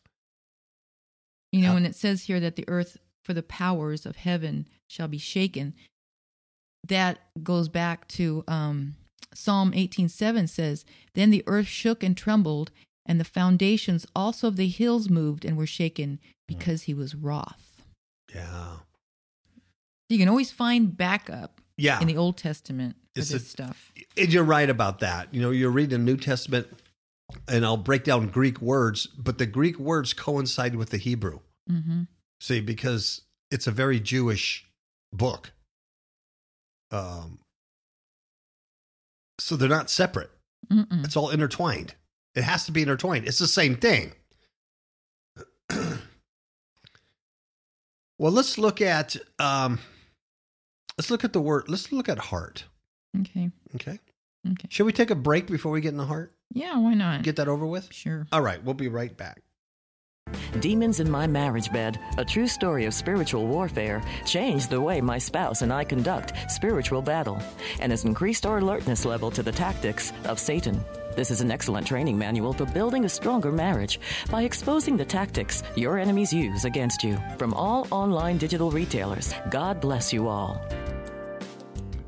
[1.54, 5.06] You know, when it says here that the earth for the powers of heaven shall
[5.08, 5.74] be shaken,
[6.88, 8.96] that goes back to um,
[9.32, 12.70] Psalm 18:7 says, "Then the earth shook and trembled,
[13.06, 17.82] and the foundations also of the hills moved and were shaken because he was wroth."
[18.34, 18.78] Yeah,
[20.10, 23.92] You can always find backup yeah, in the Old Testament for It's this a- stuff.
[24.16, 25.32] and you're right about that.
[25.32, 26.66] You know, you're reading the New Testament,
[27.46, 31.38] and I'll break down Greek words, but the Greek words coincide with the Hebrew.
[31.68, 32.02] Hmm
[32.40, 34.66] See, because it's a very Jewish
[35.12, 35.52] book.
[36.90, 37.38] Um,
[39.38, 40.30] so they're not separate.
[40.70, 41.04] Mm-mm.
[41.04, 41.94] It's all intertwined.
[42.34, 43.26] It has to be intertwined.
[43.26, 44.12] It's the same thing.
[45.70, 46.02] well,
[48.32, 49.78] let's look at um,
[50.98, 51.64] let's look at the word.
[51.68, 52.64] Let's look at heart.
[53.20, 53.50] Okay.
[53.76, 53.98] Okay.
[54.50, 54.68] Okay.
[54.68, 56.34] Should we take a break before we get in the heart?
[56.52, 56.76] Yeah.
[56.78, 57.22] Why not?
[57.22, 57.92] Get that over with.
[57.92, 58.26] sure.
[58.32, 59.42] All right, we'll be right back.
[60.60, 65.18] Demons in My Marriage Bed, a true story of spiritual warfare, changed the way my
[65.18, 67.40] spouse and I conduct spiritual battle
[67.80, 70.80] and has increased our alertness level to the tactics of Satan.
[71.16, 75.62] This is an excellent training manual for building a stronger marriage by exposing the tactics
[75.76, 79.34] your enemies use against you from all online digital retailers.
[79.50, 80.64] God bless you all.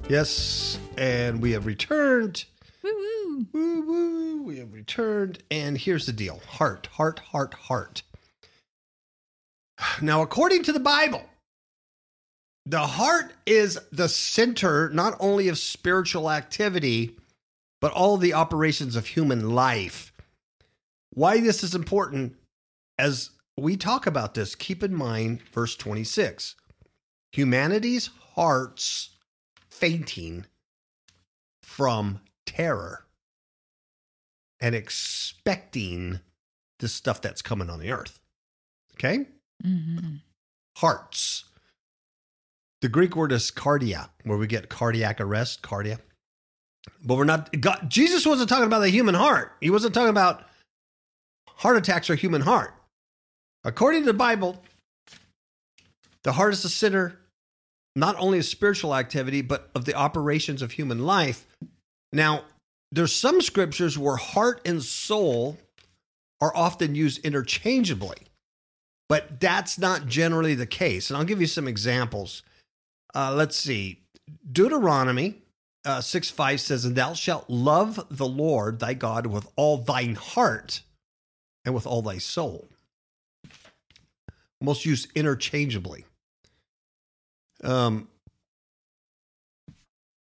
[0.08, 2.44] Yes, and we have returned.
[2.82, 3.46] Woo woo.
[3.52, 4.42] Woo woo.
[4.42, 8.02] We have returned, and here's the deal: heart, heart, heart, heart.
[10.00, 11.24] Now, according to the Bible,
[12.64, 17.16] the heart is the center not only of spiritual activity,
[17.80, 20.12] but all the operations of human life.
[21.10, 22.36] Why this is important,
[22.98, 26.56] as we talk about this, keep in mind verse 26
[27.32, 29.10] humanity's hearts
[29.68, 30.46] fainting
[31.62, 33.04] from terror
[34.58, 36.20] and expecting
[36.78, 38.20] the stuff that's coming on the earth.
[38.94, 39.26] Okay?
[39.62, 40.16] Hmm
[40.78, 41.44] Hearts.
[42.82, 45.98] The Greek word is cardia, where we get cardiac arrest, cardia.
[47.02, 49.52] But we're not, God, Jesus wasn't talking about the human heart.
[49.60, 50.44] He wasn't talking about
[51.48, 52.74] heart attacks or human heart.
[53.64, 54.62] According to the Bible,
[56.22, 57.18] the heart is the center
[57.96, 61.46] not only of spiritual activity, but of the operations of human life.
[62.12, 62.44] Now,
[62.92, 65.58] there's some scriptures where heart and soul
[66.40, 68.18] are often used interchangeably,
[69.08, 71.10] but that's not generally the case.
[71.10, 72.42] And I'll give you some examples.
[73.14, 74.00] Uh, let's see.
[74.50, 75.42] Deuteronomy
[75.84, 80.16] uh, 6 5 says, And thou shalt love the Lord thy God with all thine
[80.16, 80.82] heart
[81.64, 82.68] and with all thy soul.
[84.60, 86.04] Most used interchangeably.
[87.62, 88.08] Um,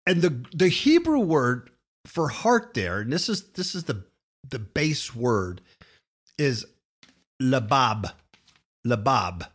[0.07, 1.71] and the the Hebrew word
[2.07, 4.05] for heart there, and this is this is the
[4.49, 5.61] the base word,
[6.39, 6.67] is
[7.41, 8.13] labab,
[8.87, 9.47] labab,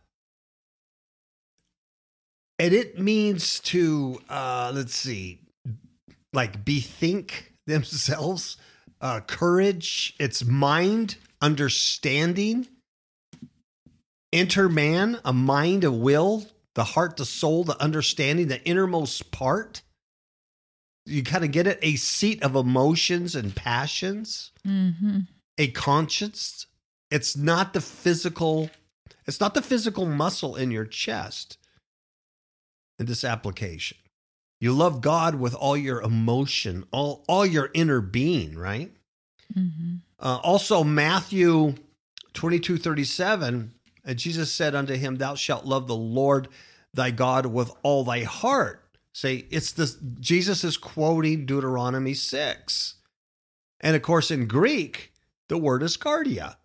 [2.58, 5.40] and it means to uh, let's see,
[6.32, 8.56] like bethink themselves,
[9.00, 10.14] uh, courage.
[10.18, 12.68] It's mind, understanding.
[14.32, 19.82] Enter man, a mind, a will, the heart, the soul, the understanding, the innermost part.
[21.06, 25.20] You kind of get it a seat of emotions and passions, hmm
[25.58, 26.66] a conscience.
[27.10, 28.70] It's not the physical,
[29.26, 31.58] it's not the physical muscle in your chest
[32.98, 33.98] in this application.
[34.60, 38.92] You love God with all your emotion, all, all your inner being, right?
[39.54, 41.74] hmm Uh, also, Matthew
[42.34, 43.72] 22 37,
[44.04, 46.48] and Jesus said unto him, Thou shalt love the Lord
[46.92, 48.84] thy God with all thy heart.
[49.12, 52.94] Say, it's this, Jesus is quoting Deuteronomy 6.
[53.80, 55.12] And of course, in Greek,
[55.48, 56.56] the word is cardia.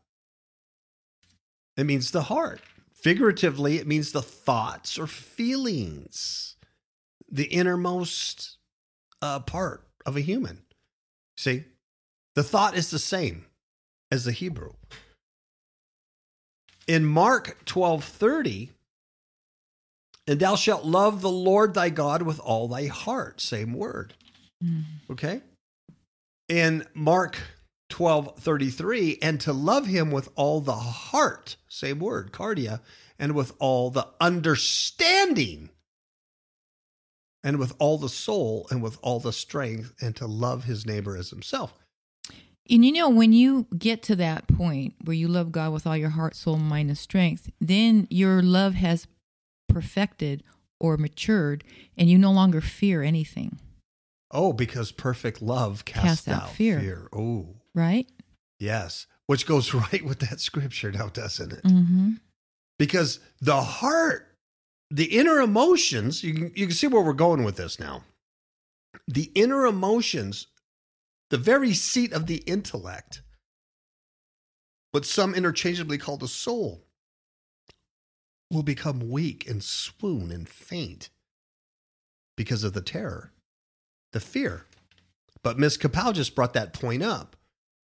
[1.78, 2.62] It means the heart.
[2.94, 6.56] Figuratively, it means the thoughts or feelings,
[7.30, 8.58] the innermost
[9.22, 10.64] uh, part of a human.
[11.38, 11.66] See,
[12.36, 13.46] the thought is the same
[14.12, 14.74] as the Hebrew.
[16.88, 18.70] In Mark 12:30,
[20.28, 24.14] and thou shalt love the Lord thy God with all thy heart, same word.
[24.62, 25.42] hmm Okay?
[26.48, 27.38] In Mark
[27.90, 32.82] 12:33 and to love him with all the heart, same word, cardia,
[33.20, 35.70] and with all the understanding
[37.44, 41.16] and with all the soul and with all the strength and to love his neighbor
[41.16, 41.74] as himself.
[42.68, 45.96] And you know, when you get to that point where you love God with all
[45.96, 49.06] your heart, soul, mind, and strength, then your love has
[49.70, 50.44] perfected
[50.80, 51.64] or matured,
[51.98, 53.60] and you no longer fear anything,
[54.32, 56.80] Oh, because perfect love casts, Casts out out, fear.
[56.82, 57.08] fear.
[57.14, 58.08] Oh, right?
[58.60, 59.06] yes.
[59.28, 61.64] Which goes right with that scripture now, doesn't it?
[61.64, 62.12] Mm-hmm.
[62.78, 64.36] because the heart,
[64.92, 68.04] the inner emotions, you can, you can see where we're going with this now.
[69.08, 70.48] The inner emotions,
[71.30, 73.22] the very seat of the intellect,
[74.92, 76.86] what some interchangeably call the soul,
[78.52, 81.10] will become weak and swoon and faint
[82.38, 83.32] because of the terror,
[84.14, 84.66] the fear.
[85.44, 87.36] But Miss Kapow just brought that point up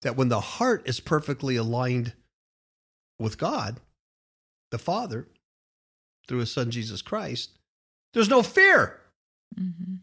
[0.02, 2.14] that when the heart is perfectly aligned
[3.20, 3.80] with God,
[4.72, 5.28] the Father,
[6.28, 7.58] through his Son Jesus Christ,
[8.14, 9.00] there's no fear
[9.60, 9.96] Mm-hmm.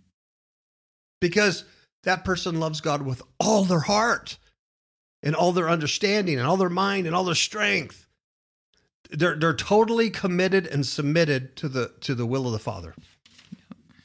[1.21, 1.65] because
[2.03, 4.39] that person loves God with all their heart
[5.23, 8.07] and all their understanding and all their mind and all their strength.
[9.11, 12.95] They're, they're totally committed and submitted to the, to the will of the Father.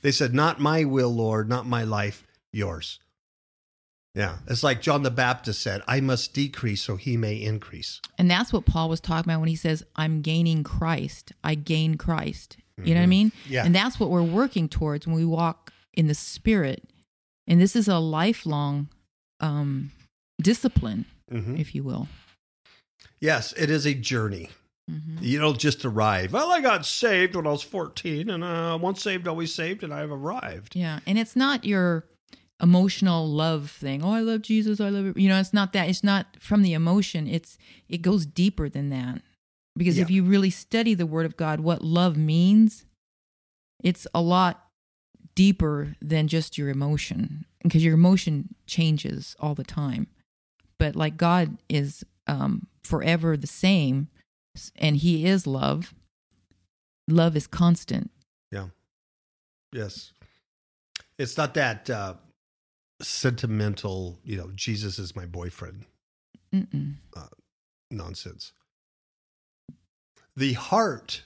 [0.02, 3.00] They said, Not my will, Lord, not my life, yours.
[4.20, 4.38] Yeah.
[4.48, 8.02] It's like John the Baptist said, I must decrease so he may increase.
[8.18, 11.32] And that's what Paul was talking about when he says, I'm gaining Christ.
[11.44, 12.58] I gain Christ.
[12.84, 13.32] You know what I mean?
[13.48, 13.66] Yeah.
[13.66, 16.84] And that's what we're working towards when we walk in the Spirit.
[17.48, 18.90] And this is a lifelong
[19.42, 19.92] um,
[20.42, 21.60] discipline, Mhm.
[21.60, 22.08] if you will.
[23.20, 24.50] Yes, it is a journey.
[24.90, 26.34] hmm You don't just arrive.
[26.34, 29.94] Well, I got saved when I was 14, and uh, once saved, always saved, and
[29.94, 30.76] I've arrived.
[30.76, 31.00] Yeah.
[31.06, 32.06] And it's not your
[32.62, 34.04] emotional love thing.
[34.04, 34.80] Oh, I love Jesus.
[34.80, 35.18] I love it.
[35.18, 35.90] You know, it's not that.
[35.90, 37.28] It's not from the emotion.
[37.28, 39.22] It's it goes deeper than that.
[39.78, 42.86] Because if you really study the Word of God, what love means,
[43.82, 44.66] it's a lot
[45.36, 47.46] deeper than just your emotion.
[47.64, 50.08] Because your emotion changes all the time.
[50.80, 54.10] But like God is um, forever the same,
[54.76, 55.94] and He is love.
[57.08, 58.12] Love is constant.
[58.52, 58.68] Yeah.
[59.72, 60.12] Yes.
[61.18, 62.16] It's not that uh,
[63.02, 65.86] sentimental, you know, Jesus is my boyfriend
[66.54, 66.96] Mm-mm.
[67.92, 68.52] nonsense.
[70.36, 71.24] The heart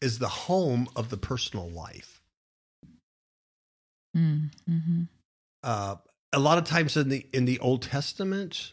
[0.00, 2.22] is the home of the personal life.
[4.16, 5.02] Mm-hmm.
[5.62, 5.96] uh,
[6.32, 8.72] a lot of times in the in the Old Testament,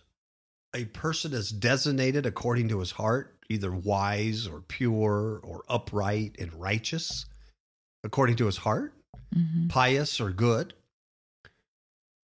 [0.74, 6.54] a person is designated according to his heart, either wise or pure or upright and
[6.54, 7.26] righteous,
[8.04, 8.94] according to his heart,
[9.36, 9.68] Mm-hmm.
[9.68, 10.76] pious or good.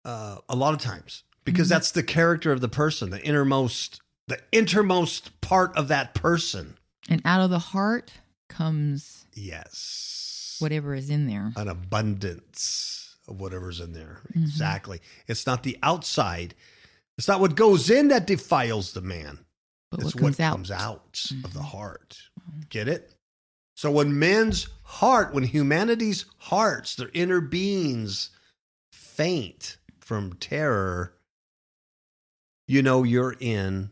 [0.06, 1.72] Uh, a lot of times, because Mhm.
[1.72, 6.78] that's the character of the person, the innermost, the innermost part of that person.
[7.10, 8.12] And out of the heart
[8.48, 11.52] comes Yes, whatever is in there.
[11.56, 14.22] an abundance of whatever's in there.
[14.36, 14.44] Mhm.
[14.44, 15.02] Exactly.
[15.28, 16.54] It's not the outside.
[17.18, 19.40] It's not what goes in that defiles the man.
[19.90, 20.52] But it's what comes out.
[20.52, 21.66] comes out of the Mhm.
[21.72, 22.18] heart.
[22.70, 23.16] Get it?
[23.76, 28.30] So when men's heart, when humanity's hearts, their inner beings
[28.92, 31.16] faint from terror,
[32.68, 33.90] you know you're in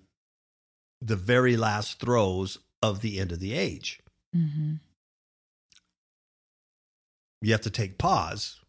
[1.01, 3.99] the very last throes of the end of the age.
[4.35, 4.73] Mm-hmm.
[7.41, 8.59] you have to take pause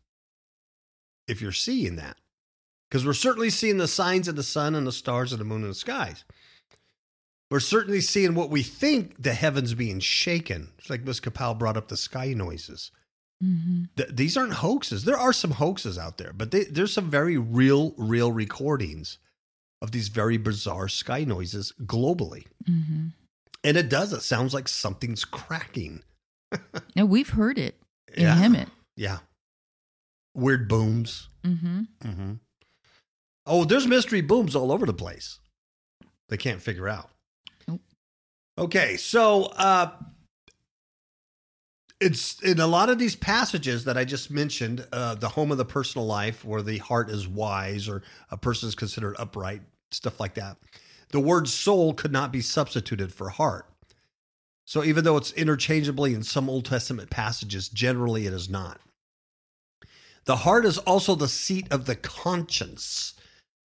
[1.27, 2.17] if you're seeing that.
[2.91, 5.63] Because we're certainly seeing the signs of the sun and the stars and the moon
[5.63, 6.25] and the skies.
[7.51, 10.71] We're certainly seeing what we think the heavens being shaken.
[10.79, 11.21] It's like Ms.
[11.21, 12.91] Kapow brought up the sky noises.
[13.45, 13.85] Mm-hmm.
[13.97, 15.05] Th- these aren't hoaxes.
[15.05, 19.19] There are some hoaxes out there, but they, there's some very real, real recordings
[19.83, 22.47] of these very bizarre sky noises globally.
[22.69, 23.09] Mm-hmm.
[23.65, 24.13] And it does.
[24.13, 26.03] It sounds like something's cracking.
[26.97, 27.75] No, we've heard it
[28.15, 28.37] in Yeah.
[28.37, 28.69] Hemet.
[28.97, 29.19] Yeah.
[30.35, 31.29] Weird booms.
[31.45, 31.81] Mm-hmm.
[32.05, 32.33] Mm-hmm.
[33.47, 35.41] Oh, there's mystery booms all over the place.
[36.29, 37.11] They can't figure out.
[37.67, 37.81] Nope.
[38.57, 39.91] Okay, so uh,
[42.05, 45.57] it's in a lot of these passages that I just mentioned, uh, the home of
[45.57, 50.21] the personal life, where the heart is wise or a person is considered upright, stuff
[50.21, 50.59] like that.
[51.13, 53.67] The word soul could not be substituted for heart.
[54.67, 58.81] So even though it's interchangeably in some Old Testament passages, generally it is not.
[60.27, 63.15] The heart is also the seat of the conscience.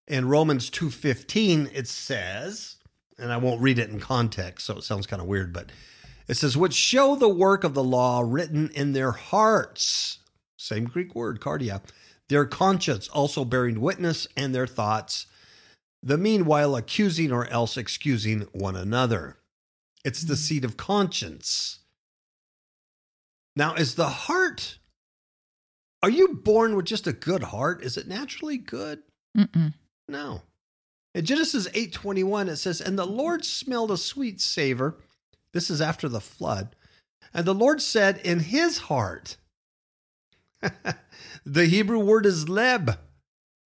[0.05, 2.75] In Romans 2:15 it says,
[3.17, 5.71] and I won't read it in context, so it sounds kind of weird, but
[6.27, 10.19] it says which show the work of the law written in their hearts.
[10.57, 11.81] Same Greek word, cardia.
[12.29, 15.27] Their conscience also bearing witness and their thoughts
[16.03, 19.39] the meanwhile accusing or else excusing one another.
[20.05, 20.37] It's the Mhm.
[20.37, 21.79] seat of conscience.
[23.55, 24.77] Now, is the heart,
[26.03, 27.83] are you born with just a good heart?
[27.83, 29.03] Is it naturally good?
[29.35, 29.73] Mm-mm.
[30.07, 30.43] No.
[31.15, 35.01] In Genesis 8:21 it says, "And the Lord smelled a sweet savor."
[35.53, 36.75] This is after the flood.
[37.33, 39.37] And the Lord said in his heart.
[41.45, 42.97] the Hebrew word is leb.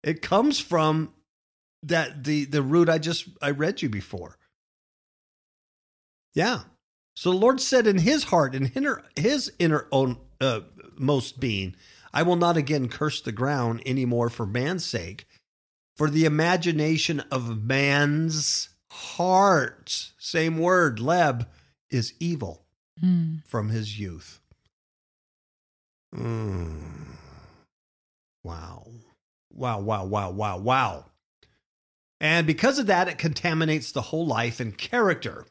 [0.04, 1.14] It comes from
[1.84, 4.38] that the the root I just I read you before.
[6.34, 6.62] Yeah.
[7.16, 10.62] So the Lord said in his heart, in inner, his inner own uh,
[10.98, 11.76] most being,
[12.14, 15.26] I will not again curse the ground anymore for man's sake,
[15.96, 21.48] for the imagination of man's heart, same word, leb,
[21.96, 22.62] is evil
[23.04, 23.44] Mm.
[23.46, 24.40] from his youth.
[26.16, 27.18] Mm.
[28.44, 28.88] Wow.
[29.52, 31.06] Wow, wow, wow, wow, wow.
[32.22, 35.46] And because of that, it contaminates the whole life and character.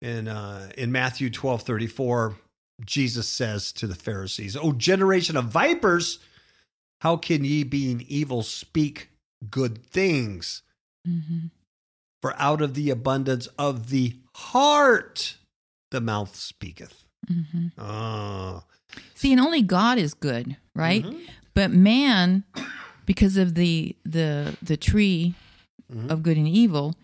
[0.00, 2.36] In, uh, in Matthew twelve thirty four,
[2.84, 6.18] Jesus says to the Pharisees, O generation of vipers,
[7.00, 9.10] how can ye, being evil, speak
[9.50, 10.62] good things?
[11.06, 11.50] Mhm.
[12.22, 15.36] For out of the abundance of the heart,
[15.90, 17.04] the mouth speaketh.
[17.28, 17.72] Mhm.
[17.76, 18.64] Ah.
[19.14, 21.04] See, and only God is good, right?
[21.04, 21.20] Mhm.
[21.54, 22.44] But man,
[23.06, 25.34] because of the the the tree
[25.92, 26.10] Mhm.
[26.10, 26.94] of good and evil,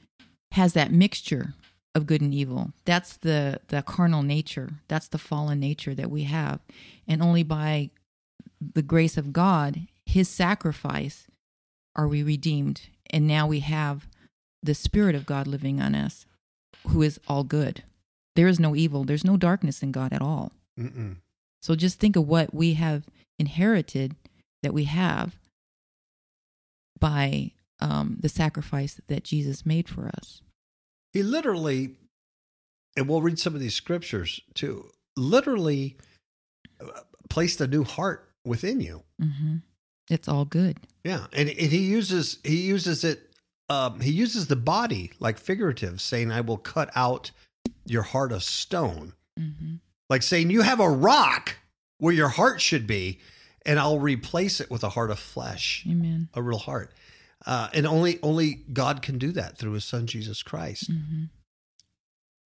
[0.53, 1.55] has that mixture
[1.95, 2.73] of good and evil.
[2.85, 4.81] That's the the carnal nature.
[4.87, 6.61] That's the fallen nature that we have,
[7.09, 7.91] and only by
[8.61, 11.27] the grace of God, His sacrifice,
[11.97, 14.07] are we redeemed, and now we have
[14.63, 16.27] the Spirit of God living on us,
[16.89, 17.85] who is all good.
[18.37, 19.05] There is no evil.
[19.05, 20.53] There's no darkness in God at all.
[20.79, 21.17] Mm-mm.
[21.61, 23.05] So just think of what we have
[23.39, 24.15] inherited
[24.63, 25.37] that we have
[27.01, 30.41] by um, the sacrifice that Jesus made for us.
[31.13, 31.97] He literally,
[32.97, 35.97] and we'll read some of these scriptures too, literally
[36.81, 39.03] uh, placed a new heart within you.
[39.21, 39.57] hmm
[40.11, 40.79] It's all good.
[41.05, 41.27] Yeah.
[41.33, 43.28] And, and he uses, he uses it,
[43.69, 47.31] um, he uses the body like figurative, saying, I will cut out
[47.85, 49.15] your heart of stone.
[49.37, 49.77] hmm
[50.09, 51.57] Like saying, you have a rock
[51.99, 53.19] where your heart should be,
[53.67, 55.85] and I'll replace it with a heart of flesh.
[55.89, 56.29] Amen.
[56.35, 56.93] a real heart.
[57.47, 60.91] Uh, and only only God can do that through his son Jesus Christ.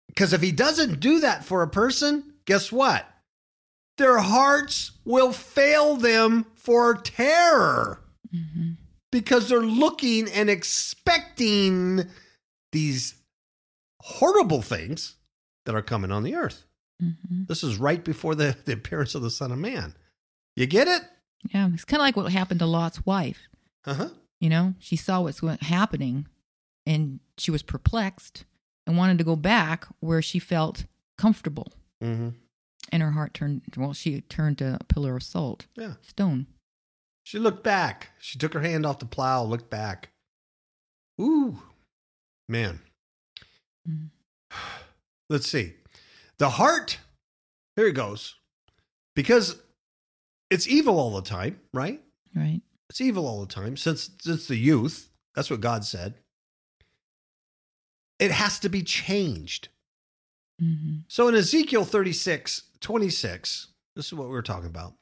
[0.07, 3.05] Because if he doesn't do that for a person, guess what?
[3.97, 8.01] Their hearts will fail them for terror
[8.32, 8.72] hmm
[9.12, 12.03] because they're looking and expecting
[12.72, 13.16] these
[14.01, 15.16] horrible things
[15.66, 16.66] that are coming on the earth.
[16.99, 19.95] hmm This is right before the, the appearance of the Son of Man.
[20.55, 21.01] You get it?
[21.53, 23.47] Yeah, it's kind of like what happened to Lot's wife.
[23.86, 24.10] Uh huh.
[24.39, 26.28] You know, she saw what's happening,
[26.86, 28.43] and she was perplexed
[28.86, 30.86] and wanted to go back where she felt
[31.18, 31.72] comfortable,
[32.03, 32.30] Mm-hmm.
[32.91, 33.62] and her heart turned.
[33.76, 35.93] Well, she turned to a pillar of salt, Yeah.
[36.01, 36.45] stone.
[37.28, 38.11] She looked back.
[38.21, 40.11] She took her hand off the plow, looked back.
[41.19, 41.61] Ooh,
[42.47, 42.80] man.
[43.86, 44.11] Mm.
[45.30, 45.73] Let's see.
[46.38, 46.99] The heart,
[47.75, 48.36] here it goes.
[49.13, 49.59] Because
[50.49, 52.01] it's evil all the time, right?
[52.34, 52.61] Right.
[52.89, 55.09] It's evil all the time since since the youth.
[55.36, 56.13] That's what God said.
[58.19, 59.67] It has to be changed.
[60.61, 63.67] hmm So in Ezekiel 36, 26,
[63.97, 64.93] this is what we were talking about.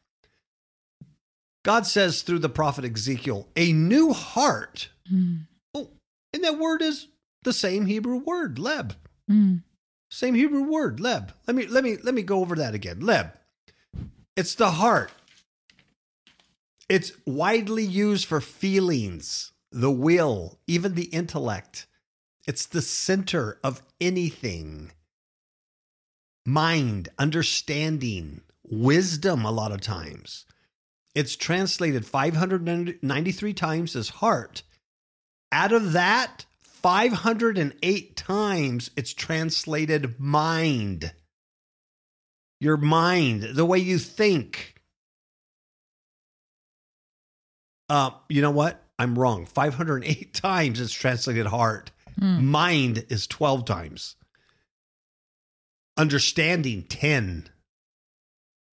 [1.66, 4.90] God says through the prophet Ezekiel, a new heart.
[5.12, 5.90] mm Oh,
[6.32, 7.08] and that word is
[7.44, 8.96] the same Hebrew word, leb.
[9.30, 9.64] Mm.
[10.10, 11.34] Same Hebrew word, leb.
[11.48, 13.02] Let me let me let me go over that again.
[13.02, 13.34] Leb.
[14.38, 15.12] It's the heart.
[16.88, 21.88] It's widely used for feelings, the will, even the intellect.
[22.48, 24.92] It's the center of anything.
[26.46, 30.46] Mind, understanding, wisdom, a lot of times.
[31.16, 34.64] It's translated 593 times as heart.
[35.52, 41.14] Out of that, 508 times it's translated mind.
[42.60, 44.76] Your mind, the way you think.
[47.90, 48.84] Uh, you know what?
[49.00, 49.46] I'm wrong.
[49.46, 51.92] 508 times it's translated heart.
[52.20, 52.44] Mm.
[52.44, 54.16] Mind is 12 times.
[55.98, 57.50] Understanding 10.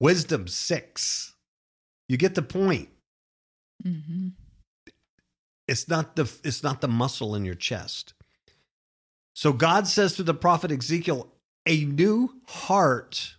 [0.01, 1.32] Wisdom 6.
[2.13, 2.91] You get the point.
[3.83, 4.29] hmm
[5.67, 8.13] It's not the it's not the muscle in your chest.
[9.35, 11.33] So God says to the prophet Ezekiel,
[11.65, 13.37] "A new heart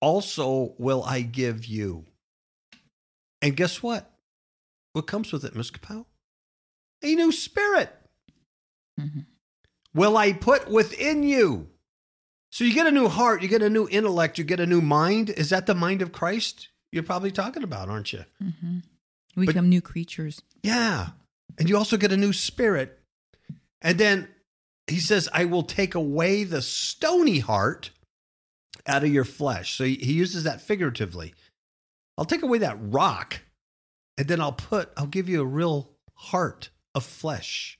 [0.00, 2.06] also will I give you."
[3.42, 4.16] And guess what?
[4.92, 6.06] What comes with it, Miss Capel?
[7.02, 7.90] a new spirit
[8.98, 9.26] Mhm.
[9.92, 11.72] will I put within you.
[12.50, 14.80] So you get a new heart, you get a new intellect, you get a new
[14.80, 15.30] mind.
[15.30, 18.24] Is that the mind of Christ you're probably talking about, aren't you?
[18.42, 18.82] Mhm.
[19.36, 20.40] We But- become new creatures.
[20.62, 21.10] Yeah.
[21.58, 23.02] And you also get a new spirit.
[23.82, 24.28] And then
[24.86, 27.90] he says, I will take away the stony heart
[28.86, 29.76] out of your flesh.
[29.76, 31.34] So he he uses that figuratively.
[32.16, 33.42] I'll take away that rock
[34.16, 37.78] and then I'll put, I'll give you a real heart of flesh.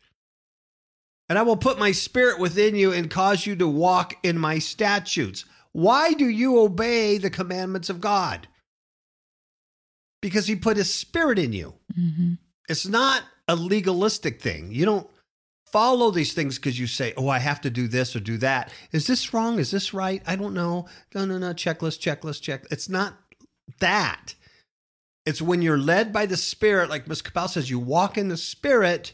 [1.29, 4.59] And I will put my spirit within you and cause you to walk in my
[4.59, 5.45] statutes.
[5.73, 8.47] Why do you obey the commandments of God?
[10.23, 11.75] Because he put his spirit in you.
[11.95, 12.35] hmm
[12.69, 14.73] It's not a legalistic thing.
[14.73, 15.09] You don't
[15.71, 18.73] follow these things because you say, oh, I have to do this or do that.
[18.93, 19.59] Is this wrong?
[19.59, 20.23] Is this right?
[20.27, 20.89] I don't know.
[21.15, 21.53] No, no, no.
[21.53, 22.65] Checklist, checklist, check.
[22.71, 23.15] It's not
[23.81, 24.35] that.
[25.27, 27.21] It's when you're led by the Spirit, like Ms.
[27.23, 29.13] Kapow says, you walk in the Spirit.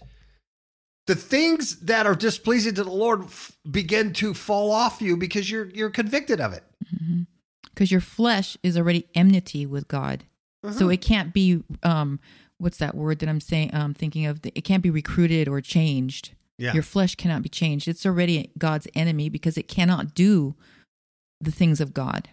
[1.07, 5.50] The things that are displeasing to the Lord f- begin to fall off you because
[5.50, 6.62] you're you're convicted of it.
[7.64, 10.24] Because your flesh is already enmity with God,
[10.70, 11.62] so it can't be.
[11.82, 12.20] Um,
[12.58, 13.74] what's that word that I'm saying?
[13.74, 16.30] Um, thinking of it can't be recruited or changed.
[16.58, 16.74] Yeah.
[16.74, 17.88] Your flesh cannot be changed.
[17.88, 20.54] It's already God's enemy because it cannot do
[21.40, 22.28] the things of God.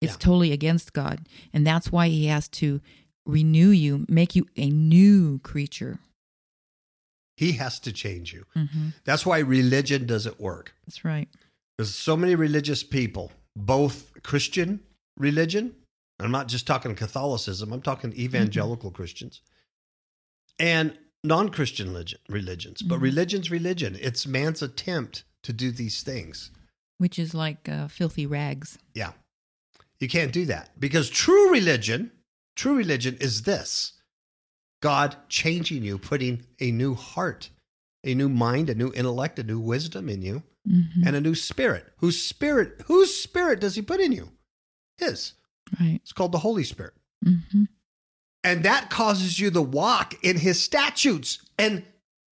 [0.00, 0.18] It's Yeah.
[0.18, 2.80] totally against God, and that's why He has to
[3.26, 5.98] renew you, make you a new creature.
[7.36, 8.44] He has to change you.
[8.54, 10.74] hmm That's why religion doesn't work.
[10.86, 11.28] That's right.
[11.76, 14.80] There's so many religious people, both Christian
[15.18, 15.74] religion,
[16.18, 19.42] I'm not just talking Catholicism, I'm talking evangelical Christians,
[20.58, 22.82] and non Christian religion, religions.
[22.82, 23.02] But Mhm.
[23.02, 23.96] religion's religion.
[24.00, 26.50] It's man's attempt to do these things.
[26.98, 28.78] Which is like uh, filthy rags.
[28.94, 29.12] Yeah.
[30.00, 32.12] You can't do that because true religion,
[32.54, 33.94] true religion is this
[34.80, 37.50] God changing you, putting a new heart,
[38.04, 40.42] a new mind, a new intellect, a new wisdom in you.
[40.66, 41.92] hmm and a new spirit.
[41.98, 42.82] Whose spirit?
[42.86, 44.32] Whose spirit does he put in you?
[44.98, 45.34] His.
[45.80, 46.00] Right.
[46.02, 46.94] It's called the Holy Spirit.
[47.24, 47.64] hmm
[48.44, 51.44] And that causes you to walk in his statutes.
[51.58, 51.84] And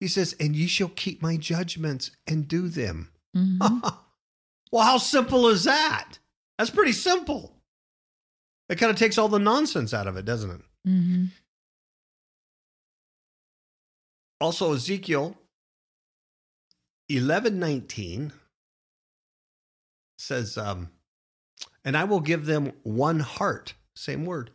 [0.01, 3.11] he says, and ye shall keep my judgments and do them.
[3.35, 3.59] hmm
[4.73, 6.19] well, how simple is that?
[6.59, 7.57] That's pretty simple.
[8.69, 10.61] It kind of takes all the nonsense out of it, doesn't it?
[10.85, 11.25] hmm
[14.41, 15.37] Also, Ezekiel
[17.09, 18.33] eleven nineteen
[20.19, 20.91] says, um,
[21.85, 24.51] and I will give them one heart, same word,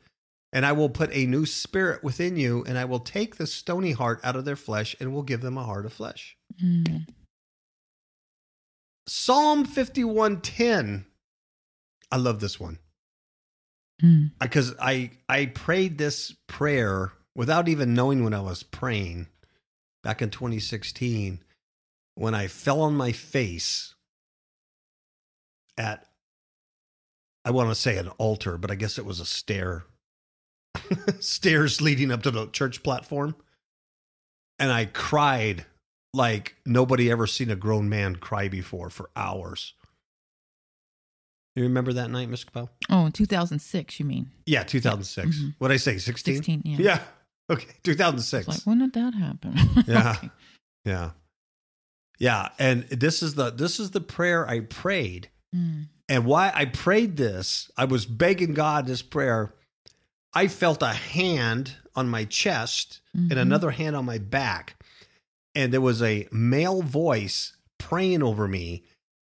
[0.54, 3.92] and I will put a new spirit within you, and I will take the stony
[3.92, 6.38] heart out of their flesh, and will give them a heart of flesh.
[6.62, 7.06] mm
[9.08, 11.06] Psalm fifty one ten.
[12.12, 12.80] I love this one
[14.04, 14.32] Mm.
[14.42, 19.28] because I I prayed this prayer without even knowing when I was praying
[20.04, 21.42] back in 2016
[22.16, 23.96] when I fell on my face
[25.78, 26.06] at
[27.46, 29.86] I want to say an altar, but I guess it was a stair
[31.20, 33.36] stairs leading up to the church platform
[34.60, 35.66] and I cried
[36.14, 39.74] like nobody ever seen a grown man cry before for hours.
[41.56, 42.70] You remember that night, Miss Capel?
[42.90, 44.32] Oh, 2006, you mean?
[44.46, 45.38] Yeah, 2006.
[45.38, 45.56] Mhm.
[45.58, 45.98] What did I say?
[45.98, 46.36] 16?
[46.38, 46.78] 16, yeah.
[46.80, 47.00] Yeah.
[47.48, 47.68] Okay.
[47.84, 48.48] 2006.
[48.48, 49.54] like, when did that happen?
[49.88, 50.16] Yeah.
[50.18, 50.30] Okay.
[50.84, 51.12] yeah.
[52.18, 55.30] Yeah, and this is the this is the prayer I prayed.
[55.56, 55.90] Mm.
[56.08, 59.54] And why I prayed this, I was begging God this prayer.
[60.34, 63.38] I felt a hand on my chest and Mhm.
[63.40, 64.76] another hand on my back.
[65.56, 68.84] And there was a male voice praying over me.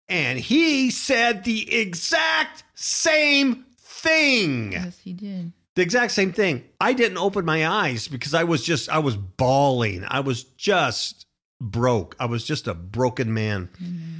[0.10, 4.74] And he said the exact same thing.
[4.74, 5.54] Yes, he did.
[5.76, 6.64] The exact same thing.
[6.82, 10.06] I didn't open my eyes because I was just, I was bawling.
[10.08, 11.26] I was just
[11.62, 12.16] broke.
[12.20, 13.70] I was just a broken man.
[13.82, 14.17] Amen.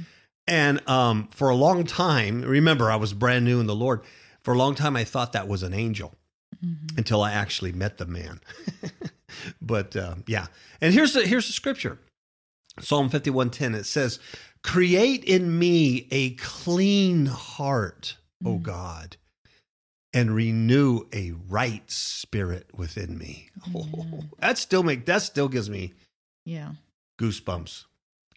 [0.48, 4.00] And um, for a long time, remember, I was brand new in the Lord.
[4.42, 6.14] For a long time, I thought that was an angel
[6.64, 6.96] Mhm.
[6.98, 8.40] until I actually met the man.
[9.62, 10.46] but uh, yeah,
[10.80, 11.98] and here's the here's the scripture,
[12.80, 13.74] Psalm fifty one ten.
[13.74, 14.18] It says,
[14.62, 18.62] "Create in me a clean heart, O Mm.
[18.62, 19.16] God,
[20.14, 24.30] and renew a right spirit within me." Amen.
[24.40, 25.92] that still make that still gives me
[26.46, 26.72] Yeah.
[27.20, 27.84] goosebumps.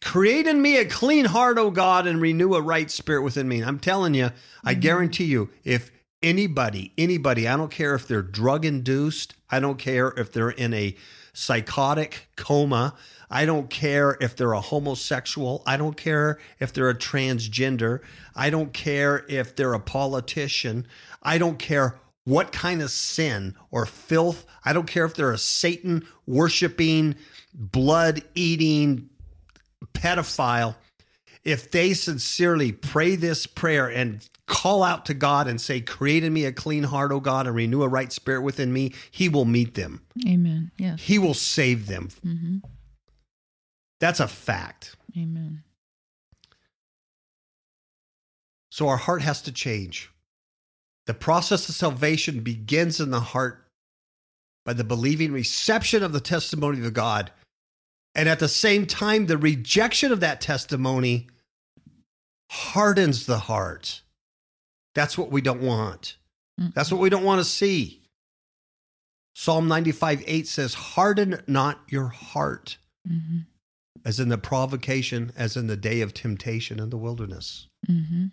[0.01, 3.61] Create in me a clean heart, O God, and renew a right spirit within me.
[3.63, 4.31] I'm telling you,
[4.63, 4.81] I Mhm.
[4.81, 5.91] guarantee you, if
[6.23, 10.73] anybody, anybody, I don't care if they're drug induced, I don't care if they're in
[10.73, 10.95] a
[11.33, 12.95] psychotic coma,
[13.29, 18.01] I don't care if they're a homosexual, I don't care if they're a transgender,
[18.35, 20.85] I don't care if they're a politician,
[21.23, 21.95] I don't care
[22.25, 27.15] what kind of sin or filth, I don't care if they're a Satan worshiping,
[27.53, 29.09] blood eating
[29.93, 30.75] pedophile,
[31.43, 36.33] if they sincerely pray this prayer and call out to God and say, Create in
[36.33, 39.45] me a clean heart, O God, and renew a right spirit within me, He will
[39.45, 40.01] meet them.
[40.27, 40.71] Amen.
[40.77, 41.01] Yes.
[41.01, 42.09] He will save them.
[42.21, 42.57] hmm
[43.99, 44.95] That's a fact.
[45.17, 45.63] Amen.
[48.69, 50.09] So our heart has to change.
[51.07, 53.65] The process of salvation begins in the heart
[54.63, 57.31] by the believing reception of the testimony of God.
[58.13, 61.27] And at the same time, the rejection of that testimony
[62.49, 64.01] hardens the heart.
[64.93, 66.17] That's what we don't want.
[66.59, 66.73] Mm.
[66.73, 68.01] That's what we don't want to see.
[69.33, 73.39] Psalm 95 8 says, Harden not your heart, hmm
[74.03, 77.67] as in the provocation, as in the day of temptation in the wilderness.
[77.87, 78.25] hmm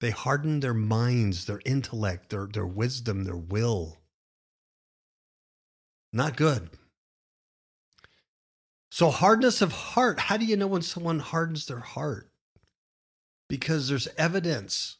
[0.00, 3.98] They harden their minds, their intellect, their, their wisdom, their will.
[6.12, 6.70] Not good.
[8.90, 10.18] So, hardness of heart.
[10.18, 12.30] How do you know when someone hardens their heart?
[13.48, 14.96] Because there's evidence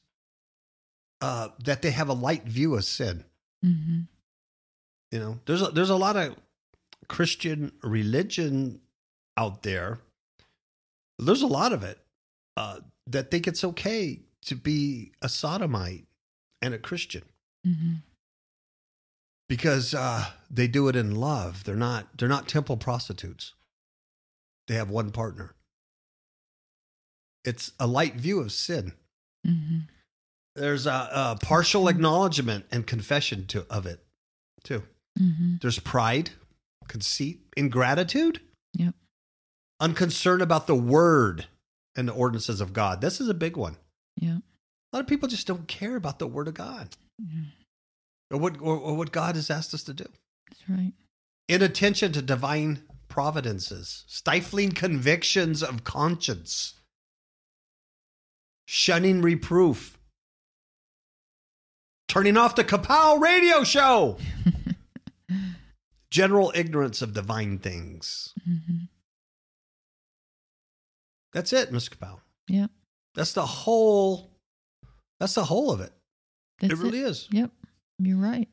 [1.20, 3.24] uh, that they have a light view of sin.
[3.62, 4.00] hmm
[5.10, 6.36] You know, there's a, there's a lot of
[7.08, 8.80] Christian religion
[9.36, 10.00] out there.
[11.18, 11.98] There's a lot of it
[12.56, 16.06] uh, that think it's okay to be a sodomite
[16.62, 17.22] and a Christian
[17.64, 17.94] hmm
[19.48, 21.64] because uh, they do it in love.
[21.64, 23.54] They're not they're not temple prostitutes.
[24.68, 25.54] They have one partner.
[27.44, 28.92] It's a light view of sin.
[29.44, 29.78] hmm
[30.54, 34.00] There's a, a partial acknowledgement and confession to of it
[34.64, 34.82] too.
[35.18, 36.30] hmm There's pride,
[36.88, 38.40] conceit, ingratitude,
[38.74, 38.94] Yep.
[39.80, 41.46] unconcern about the word
[41.96, 43.00] and the ordinances of God.
[43.00, 43.76] This is a big one.
[44.20, 44.38] Yeah.
[44.92, 47.44] A lot of people just don't care about the word of God Yeah.
[48.30, 50.04] or what or, or what God has asked us to do.
[50.50, 50.92] That's right.
[51.48, 52.82] Inattention to divine
[53.18, 56.74] providences, stifling convictions of conscience,
[58.64, 59.98] shunning reproof,
[62.06, 64.18] turning off the Kapow radio show,
[66.12, 68.32] general ignorance of divine things.
[68.44, 68.84] hmm
[71.32, 71.96] That's it, Mr.
[71.96, 72.20] Kapow.
[72.46, 72.68] Yeah.
[73.16, 74.30] That's the whole.
[75.18, 75.92] That's the whole of it.
[76.60, 77.26] That's it really is.
[77.32, 77.50] Yep.
[77.98, 78.46] You're right.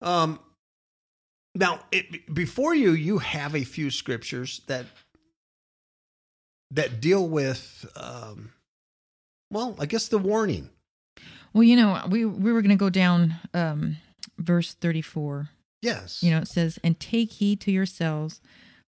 [0.00, 0.38] Um,
[1.56, 4.86] now, it, before you, you have a few scriptures that
[6.72, 8.52] that deal with, um,
[9.50, 10.70] well, I guess the warning.
[11.54, 13.96] Well, you know, we we were going to go down um,
[14.38, 15.48] verse 34.
[15.80, 16.22] Yes.
[16.22, 18.40] You know, it says, "And take heed to yourselves,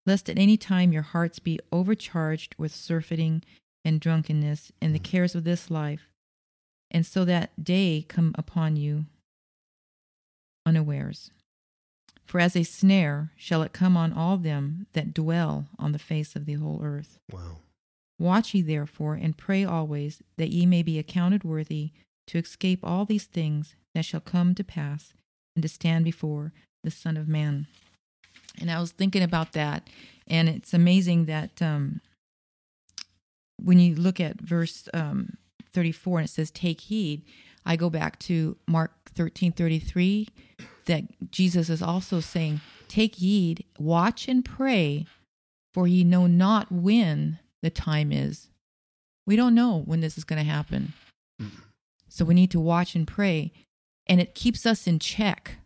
[0.05, 3.43] lest at any time your hearts be overcharged with surfeiting
[3.85, 6.11] and drunkenness and the cares of this life,
[6.91, 9.07] and so that day come upon you
[10.67, 11.31] unawares.
[12.29, 16.37] For as a snare shall it come on all them that dwell on the face
[16.37, 17.19] of the whole earth.
[17.33, 17.57] Wow.
[18.19, 21.93] Watch ye therefore, and pray always, that ye may be accounted worthy
[22.27, 25.15] to escape all these things that shall come to pass,
[25.57, 26.53] and to stand before
[26.85, 27.67] the Son of Man.
[28.61, 29.89] And I was thinking about that,
[30.27, 32.03] and it's amazing that um,
[33.57, 35.39] when you look at verse um,
[35.73, 37.23] 34 and it says, Take heed,
[37.65, 40.29] I go back to Mark 13 33,
[40.89, 45.07] that Jesus is also saying, Take heed, watch and pray,
[45.73, 48.49] for ye know not when the time is.
[49.27, 50.95] We don't know when this is going to happen.
[51.41, 51.61] Mm-hmm.
[52.09, 53.53] So we need to watch and pray.
[54.07, 55.57] And it keeps us in check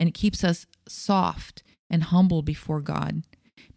[0.00, 3.22] and it keeps us soft and humble before God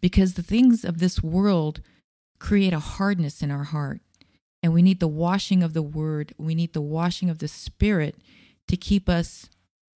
[0.00, 1.82] because the things of this world
[2.38, 4.00] create a hardness in our heart.
[4.62, 8.16] And we need the washing of the word, we need the washing of the spirit
[8.68, 9.50] to keep us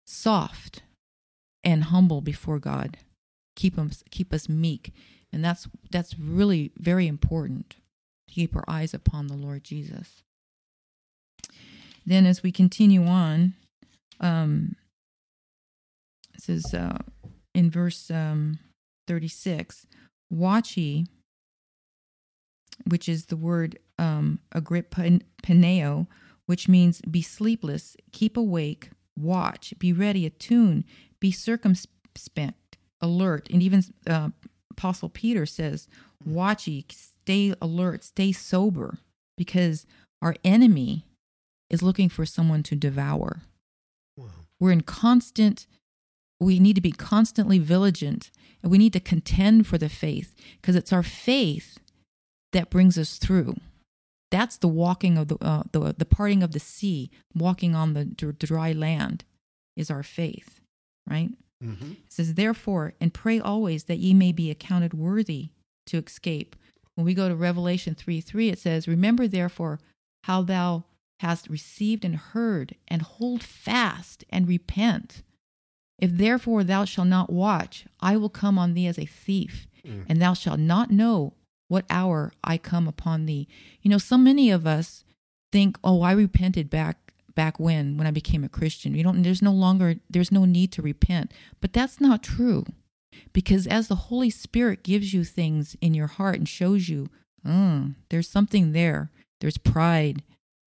[0.04, 0.82] soft
[1.64, 2.98] and humble before God.
[3.56, 4.92] Keep us keep us meek.
[5.32, 10.22] And that's that's really very important to keep our eyes upon the Lord Jesus.
[12.06, 13.54] Then as we continue on,
[14.20, 14.76] um,
[16.34, 16.98] it says uh,
[17.54, 18.58] in verse um,
[19.06, 19.86] 36,
[20.30, 21.06] watch ye,
[22.86, 24.38] which is the word um,
[26.46, 30.84] which means be sleepless, keep awake, watch, be ready, attune,
[31.20, 33.48] be circumspect, alert.
[33.50, 34.30] And even uh,
[34.70, 35.88] Apostle Peter says,
[36.24, 38.98] watch ye, stay alert, stay sober,
[39.36, 39.86] because
[40.22, 41.04] our enemy
[41.70, 43.42] is looking for someone to devour.
[44.16, 44.26] Wow.
[44.60, 45.66] We're in constant,
[46.40, 48.30] we need to be constantly vigilant
[48.62, 51.78] and we need to contend for the faith because it's our faith
[52.52, 53.56] that brings us through.
[54.30, 58.04] That's the walking of the, uh, the, the parting of the sea, walking on the
[58.04, 59.24] dry land.
[59.76, 60.60] is our faith,
[61.10, 61.30] right?
[61.62, 61.92] Mm-hmm.
[61.92, 65.48] It says, Therefore, and pray always that ye may be accounted worthy
[65.86, 66.54] to escape.
[66.94, 69.80] When we go to Revelation 3 3, it says, Remember therefore
[70.24, 70.84] how thou
[71.20, 75.22] hast received and heard, and hold fast and repent.
[75.98, 80.04] If therefore thou shalt not watch, I will come on thee as a thief, Mm.
[80.08, 81.34] and thou shalt not know
[81.68, 83.46] what hour I come upon thee.
[83.82, 85.04] You know, so many of us
[85.52, 87.07] think, "Oh, I repented back
[87.42, 89.22] back when when I became a Christian." You don't.
[89.22, 89.88] There's no longer.
[90.10, 91.32] There's no need to repent.
[91.60, 92.64] But that's not true,
[93.32, 97.08] because as the Holy Spirit gives you things in your heart and shows you,
[97.46, 99.10] mm, there's something there.
[99.40, 100.22] There's pride.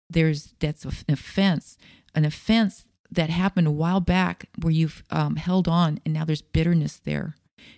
[0.08, 1.78] There's that's an offense.
[2.14, 6.42] An offense that happened a while back where you've um, held on, and now there's
[6.42, 7.36] bitterness there.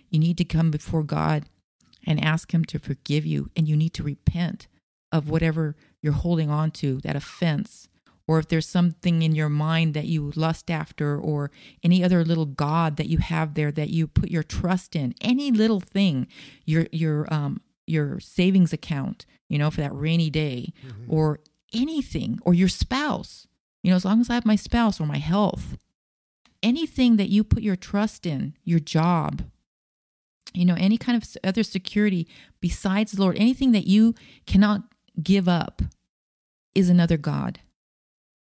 [0.09, 1.45] You need to come before God
[2.05, 4.67] and ask Him to forgive you, and you need to repent
[5.11, 7.87] of whatever you're holding on to, that offense,
[8.33, 11.51] or if there's something in your mind that you lust after, or
[11.83, 15.51] any other little God that you have there that you put your trust in, any
[15.51, 16.25] little thing,
[16.65, 20.73] your your um your savings account, you know, for that rainy day,
[21.07, 21.41] or
[21.73, 23.45] anything, or your spouse,
[23.83, 25.77] you know, as long as I have my spouse or my health,
[26.63, 29.43] anything that you put your trust in, your job,
[30.55, 32.27] you know, any kind of other security
[32.61, 34.15] besides the Lord, anything that you
[34.47, 34.81] cannot
[35.21, 35.83] give up
[36.73, 37.59] is another God.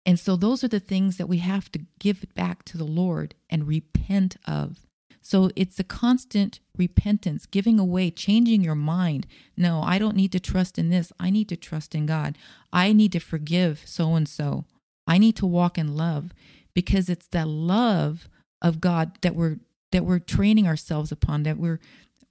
[0.06, 3.34] And so those are the things that we have to give back to the Lord
[3.48, 4.86] and repent of.
[5.22, 9.26] So it's a constant repentance, giving away, changing your mind.
[9.56, 11.12] No, I don't need to trust in this.
[11.20, 12.38] I need to trust in God.
[12.72, 14.64] I need to forgive so and so.
[15.06, 16.32] I need to walk in love
[16.74, 18.28] because it's that love
[18.62, 19.58] of God that we're
[19.92, 21.80] that we're training ourselves upon that we're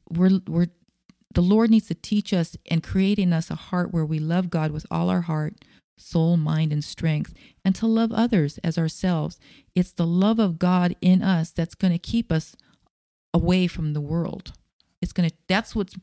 [0.10, 0.68] we're we're
[1.34, 4.50] the Lord needs to teach us and create in us a heart where we love
[4.50, 5.64] God with all our heart,
[6.00, 7.34] soul, mind, and strength,
[7.64, 9.40] and to love others as ourselves.
[9.76, 12.56] It's the love of God in us that's going to keep us
[13.34, 14.54] away from the world.
[15.02, 15.96] It's going to, that's what's,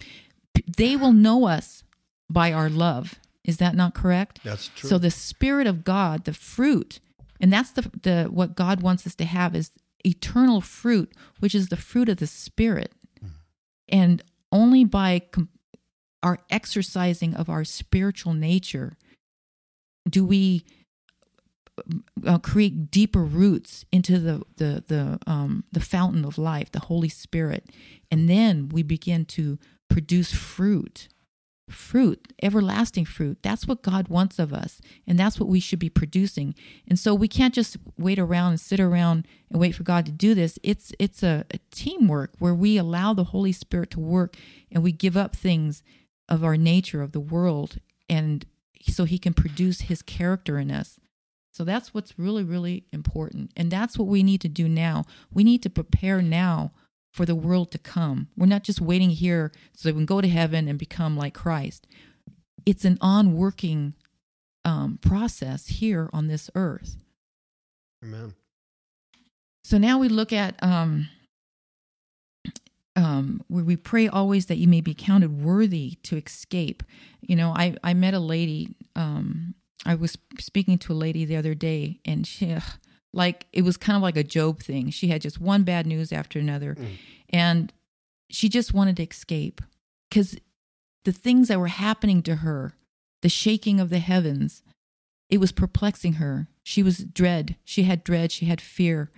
[0.77, 1.83] they will know us
[2.31, 3.17] by our love.
[3.45, 4.41] Is that not correct?
[4.45, 4.91] That's true.
[4.91, 7.01] So the spirit of God, the fruit,
[7.41, 9.71] and that's the the what God wants us to have is
[10.05, 12.93] eternal fruit, which is the fruit of the spirit.
[13.21, 13.29] Hmm.
[13.89, 15.51] And only by com-
[16.23, 18.97] our exercising of our spiritual nature
[20.09, 20.65] do we
[22.27, 27.09] uh, create deeper roots into the the the um the fountain of life, the Holy
[27.09, 27.71] Spirit,
[28.11, 31.09] and then we begin to produce fruit
[31.69, 33.39] fruit, everlasting fruit.
[33.43, 36.55] That's what God wants of us, and that's what we should be producing.
[36.89, 40.13] And so we can't just wait around and sit around and wait for God to
[40.13, 40.59] do this.
[40.63, 44.37] It's it's a, a teamwork where we allow the Holy Spirit to work,
[44.71, 45.83] and we give up things
[46.29, 47.79] of our nature of the world,
[48.09, 48.47] and
[48.93, 50.99] so He can produce His character in us.
[51.53, 55.05] So that's what's really really important, and that's what we need to do now.
[55.33, 56.73] We need to prepare now
[57.13, 58.29] for the world to come.
[58.37, 61.33] We're not just waiting here so that we can go to heaven and become like
[61.33, 61.87] Christ.
[62.67, 63.95] It's an on working
[64.67, 66.97] um, process here on this earth.
[68.05, 68.35] Amen.
[69.65, 71.09] So now we look at um,
[72.97, 76.83] um, where we pray always that you may be counted worthy to escape.
[77.21, 81.37] You know, I, I met a lady, um, I was speaking to a lady the
[81.37, 82.63] other day, and she, ugh,
[83.13, 84.91] like, it was kind of like a Job thing.
[84.91, 86.89] She had just one bad news after another, Mm.
[87.31, 87.73] and
[88.31, 89.61] she just wanted to escape
[90.11, 90.37] because
[91.05, 92.75] the things that were happening to her,
[93.23, 94.63] the shaking of the heavens,
[95.31, 96.49] it was perplexing her.
[96.63, 97.57] She was dread.
[97.65, 98.33] She had dread.
[98.33, 99.11] She had fear.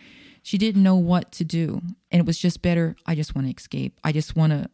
[0.43, 1.81] She didn't know what to do.
[2.11, 2.97] And it was just better.
[3.07, 3.99] I just want to escape.
[4.05, 4.71] I just want to,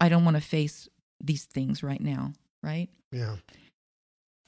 [0.00, 0.88] I don't want to face
[1.20, 2.32] these things right now.
[2.62, 2.88] Right.
[3.12, 3.36] Yeah.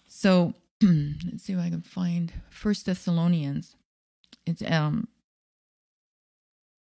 [0.06, 3.76] So let's see if I can find First Thessalonians.
[4.46, 5.08] It um,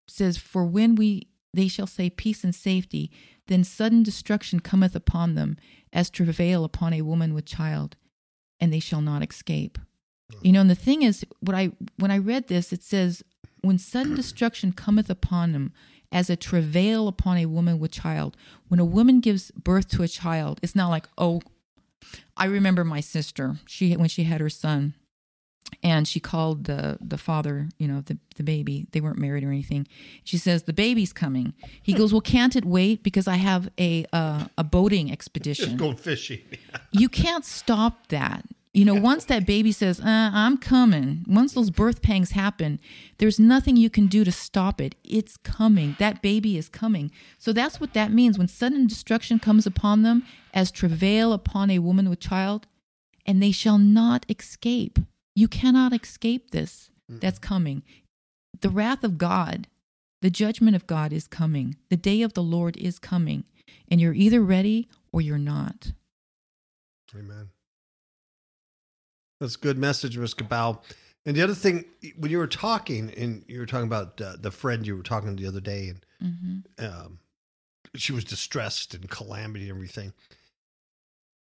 [0.07, 3.11] says, For when we they shall say peace and safety,
[3.47, 5.57] then sudden destruction cometh upon them,
[5.91, 7.95] as travail upon a woman with child,
[8.59, 9.79] and they shall not escape.
[10.41, 13.23] You know, and the thing is, what I when I read this, it says,
[13.61, 15.73] When sudden destruction cometh upon them,
[16.11, 18.35] as a travail upon a woman with child.
[18.67, 21.41] When a woman gives birth to a child, it's not like, oh,
[22.35, 23.57] I remember my sister.
[23.67, 24.95] She when she had her son,
[25.83, 28.87] and she called the the father, you know, the the baby.
[28.91, 29.87] They weren't married or anything.
[30.23, 31.53] She says the baby's coming.
[31.83, 35.65] He goes, well, can't it wait because I have a uh, a boating expedition.
[35.65, 36.41] Just going fishing.
[36.91, 38.45] you can't stop that.
[38.79, 42.79] You know, once that baby says, uh, "I'm coming," once those birth pangs happen,
[43.17, 44.95] there's nothing you can do to stop it.
[45.03, 45.97] It's coming.
[45.99, 47.11] That baby is coming.
[47.37, 48.37] So that's what that means.
[48.37, 50.23] When sudden destruction comes upon them,
[50.53, 52.67] as travail upon a woman with child,
[53.25, 54.97] and they shall not escape.
[55.35, 56.89] You cannot escape this.
[57.19, 57.83] that's coming.
[58.61, 59.67] The wrath of God,
[60.21, 61.75] the judgment of God is coming.
[61.89, 63.43] The day of the Lord is coming.
[63.89, 65.91] And you're either ready or you're not.
[67.13, 67.49] Amen.
[69.39, 70.33] That's a good message, Ms.
[70.33, 70.83] Cabal.
[71.25, 71.85] And the other thing,
[72.17, 75.35] when you were talking, and you were talking about uh, the friend you were talking
[75.35, 77.19] to the other day, and hmm um,
[77.95, 80.13] she was distressed and calamity and everything.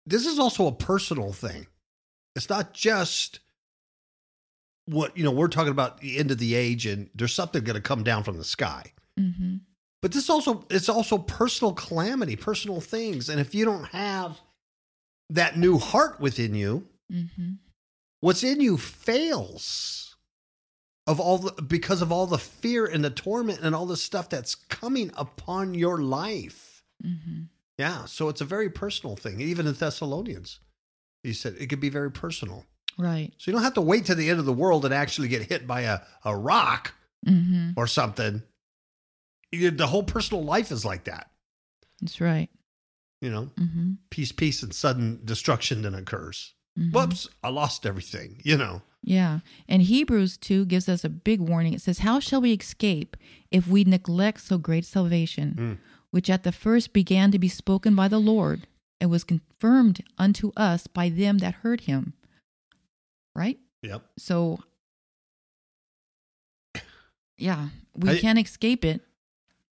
[0.07, 1.67] This is also a personal thing.
[2.37, 3.41] It's not just
[4.87, 7.75] what, you know, we're talking about the end of the age and there's something going
[7.75, 8.93] to come down from the sky.
[9.19, 9.57] hmm
[10.01, 13.29] But this also, it's also personal calamity, personal things.
[13.29, 14.39] And if you don't have
[15.31, 17.55] that new heart within you, hmm
[18.27, 20.17] what's in you fails
[21.07, 24.29] of all the because of all the fear and the torment and all the stuff
[24.29, 26.83] that's coming upon your life.
[27.03, 27.43] Hmm
[27.79, 29.41] yeah so it's a very personal thing.
[29.41, 30.61] Even in thessalonians
[31.23, 32.65] he said it could be very personal.
[32.99, 33.33] Right.
[33.37, 35.43] so you don't have to wait to the end of the world and actually get
[35.43, 36.95] hit by a, a rock
[37.27, 38.43] hmm or something.
[39.53, 41.31] You- the whole personal life is like that.
[42.01, 42.49] That's right.
[43.21, 43.51] you know?
[43.59, 46.93] Hmm peace peace and sudden destruction then occurs Mhm.
[46.93, 49.41] whoops i lost everything you know Yeah.
[49.69, 51.75] And Hebrews 2 gives us a big warning.
[51.75, 53.17] It says, How shall we escape
[53.53, 55.79] if we neglect so great salvation, Mm.
[56.11, 58.67] which at the first began to be spoken by the Lord
[59.01, 62.15] and was confirmed unto us by them that heard him?
[63.33, 63.61] Right?
[63.81, 64.59] yep So,
[67.39, 69.03] yeah, we I- can't escape it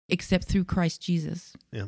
[0.09, 1.53] except through Christ Jesus.
[1.71, 1.87] Yeah.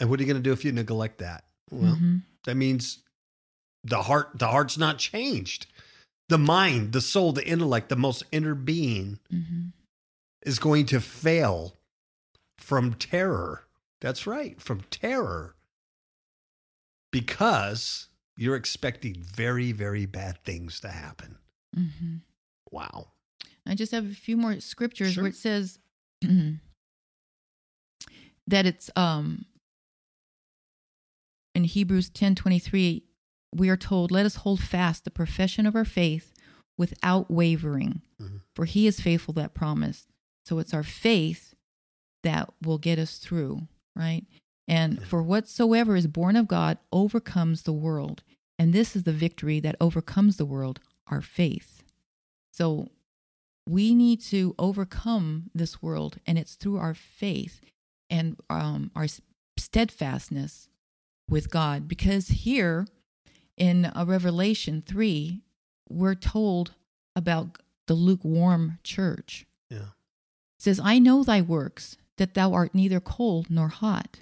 [0.00, 1.44] And what are you going to do if you neglect that?
[1.70, 2.22] Well, Mhm.
[2.44, 3.00] that means
[3.84, 5.66] the heart, the heart's not changed.
[6.28, 9.72] The mind, the soul, the intellect, the most inner being Mhm.
[10.42, 11.76] is going to fail
[12.58, 13.66] from terror.
[14.00, 15.56] That's right, from terror.
[17.10, 21.38] Because you're expecting very, very bad things to happen.
[21.76, 22.22] Mhm.
[22.70, 23.12] Wow.
[23.66, 25.24] I just have a few more scriptures Sure.
[25.24, 25.78] where it says
[28.46, 29.44] that it's um
[31.54, 33.04] in Hebrews 10:23
[33.54, 36.32] we are told let us hold fast the profession of our faith
[36.78, 38.40] without wavering Mhm.
[38.54, 40.08] for he is faithful that promised.
[40.44, 41.54] So it's our faith
[42.22, 44.24] that will get us through, right?
[44.68, 45.04] And Yeah.
[45.04, 48.22] for whatsoever is born of God overcomes the world.
[48.58, 51.82] And this is the victory that overcomes the world, our faith.
[52.52, 52.90] So
[53.68, 57.60] we need to overcome this world, and it's through our faith
[58.10, 59.06] and um, our
[59.58, 60.68] steadfastness
[61.28, 61.88] with God.
[61.88, 62.86] Because here
[63.56, 65.42] in uh, Revelation 3,
[65.88, 66.72] we're told
[67.14, 69.46] about the lukewarm church.
[69.68, 69.78] Yeah.
[69.78, 74.20] It says, I know thy works, that thou art neither cold nor hot.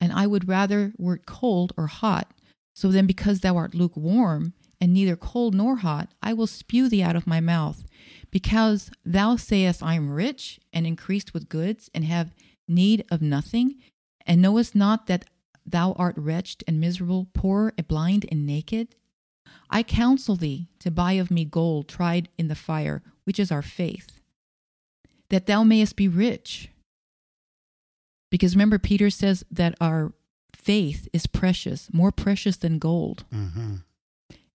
[0.00, 2.32] And I would rather wert cold or hot.
[2.74, 7.02] So then, because thou art lukewarm, and neither cold nor hot, I will spew thee
[7.02, 7.84] out of my mouth.
[8.30, 12.34] Because thou sayest, I am rich and increased with goods, and have
[12.68, 13.76] need of nothing,
[14.26, 15.24] and knowest not that
[15.66, 18.94] thou art wretched and miserable, poor, and blind, and naked?
[19.70, 23.62] I counsel thee to buy of me gold tried in the fire, which is our
[23.62, 24.20] faith,
[25.30, 26.70] that thou mayest be rich.
[28.30, 30.12] Because remember, Peter says that our
[30.54, 33.76] faith is precious, more precious than gold, Mm-hmm.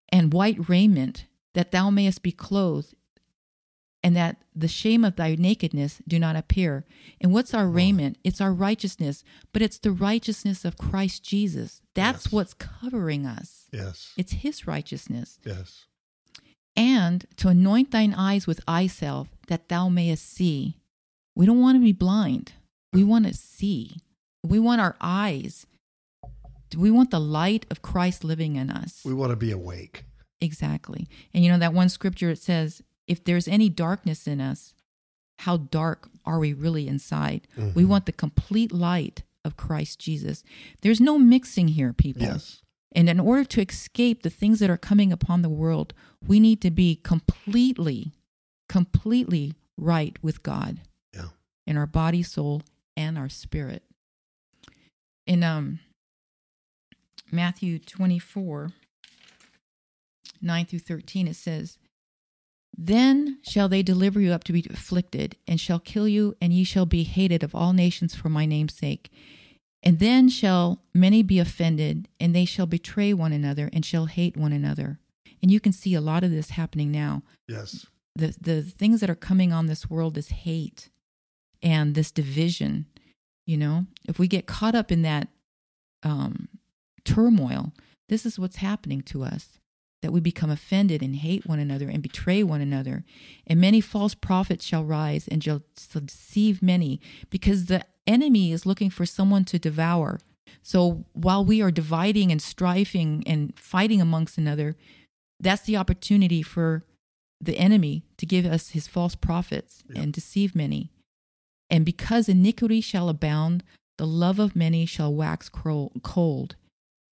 [0.10, 2.94] and white raiment, that thou mayest be clothed,
[4.04, 6.86] and that the shame of thy nakedness do not appear.
[7.20, 8.18] And what's our raiment?
[8.24, 9.24] It's our righteousness,
[9.54, 11.82] but it's the righteousness of Christ Jesus.
[11.94, 12.32] That's Yes.
[12.32, 13.68] what's covering us.
[13.72, 14.12] Yes.
[14.18, 15.40] It's his righteousness.
[15.46, 15.86] Yes.
[16.76, 20.78] And to anoint thine eyes with eye salve, that thou mayest see.
[21.36, 22.54] We don't want to be blind.
[22.94, 23.98] We want to see.
[24.44, 25.68] We want our eyes.
[26.76, 29.02] We want the light of Christ living in us.
[29.06, 30.06] We want to be awake.
[30.40, 31.08] Exactly.
[31.34, 32.82] And you know that one scripture it says,
[33.12, 34.74] if there's any darkness in us,
[35.40, 37.48] how dark are we really inside?
[37.58, 37.88] We Mhm.
[37.88, 40.44] want the complete light of Christ Jesus.
[40.82, 42.22] There's no mixing here, people.
[42.24, 42.62] Yes.
[42.94, 45.94] And in order to escape the things that are coming upon the world,
[46.26, 48.12] we need to be completely,
[48.70, 50.82] completely right with God
[51.14, 51.30] Yeah.
[51.68, 52.62] in our body, soul,
[52.96, 53.84] and our spirit.
[55.26, 55.80] In um,
[57.32, 58.74] Matthew 24,
[60.42, 61.78] 9 through 13, it says,
[62.78, 66.64] Then shall they deliver you up to be afflicted, and shall kill you, and ye
[66.64, 69.12] shall be hated of all nations for my name's sake.
[69.84, 74.38] And then shall many be offended, and they shall betray one another, and shall hate
[74.38, 75.00] one another.
[75.42, 77.24] And you can see a lot of this happening now.
[77.48, 77.88] Yes.
[78.16, 80.90] The the things that are coming on this world is hate
[81.62, 82.86] and this division.
[83.48, 85.30] You know, if we get caught up in that
[86.04, 86.48] um,
[87.04, 87.74] turmoil,
[88.08, 89.60] this is what's happening to us.
[90.02, 93.04] That we become offended and hate one another and betray one another.
[93.46, 95.62] And many false prophets shall rise and shall
[95.94, 97.00] deceive many,
[97.30, 100.20] because the enemy is looking for someone to devour.
[100.64, 104.76] So while we are dividing and striving and fighting amongst another,
[105.40, 106.84] that's the opportunity for
[107.40, 110.02] the enemy to give us his false prophets Yeah.
[110.02, 110.92] and deceive many.
[111.70, 113.64] And because iniquity shall abound,
[113.98, 116.56] the love of many shall wax cold.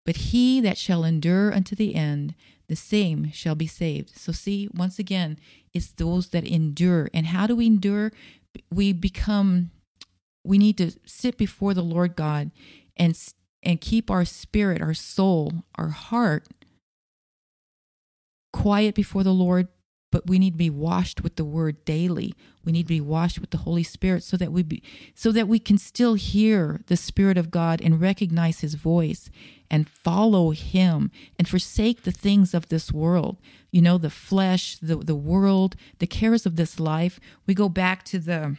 [0.04, 2.34] But he that shall endure unto the end,
[2.68, 4.16] the same shall be saved.
[4.16, 5.38] So, see, once again,
[5.72, 7.08] it's those that endure.
[7.14, 8.12] And how do we endure?
[8.72, 9.70] We become,
[10.44, 12.50] we need to sit before the Lord God
[12.96, 13.16] and
[13.62, 16.46] and keep our spirit, our soul, our heart
[18.52, 19.68] quiet before the Lord,
[20.10, 22.34] but we need to be washed with the word daily.
[22.64, 24.82] We need to be washed with the Holy Spirit so that we be,
[25.14, 29.30] so that we can still hear the Spirit of God and recognize his voice
[29.70, 33.36] and follow him and forsake the things of this world.
[33.70, 37.20] You know, the flesh, the the world, the cares of this life.
[37.46, 38.56] We go back to the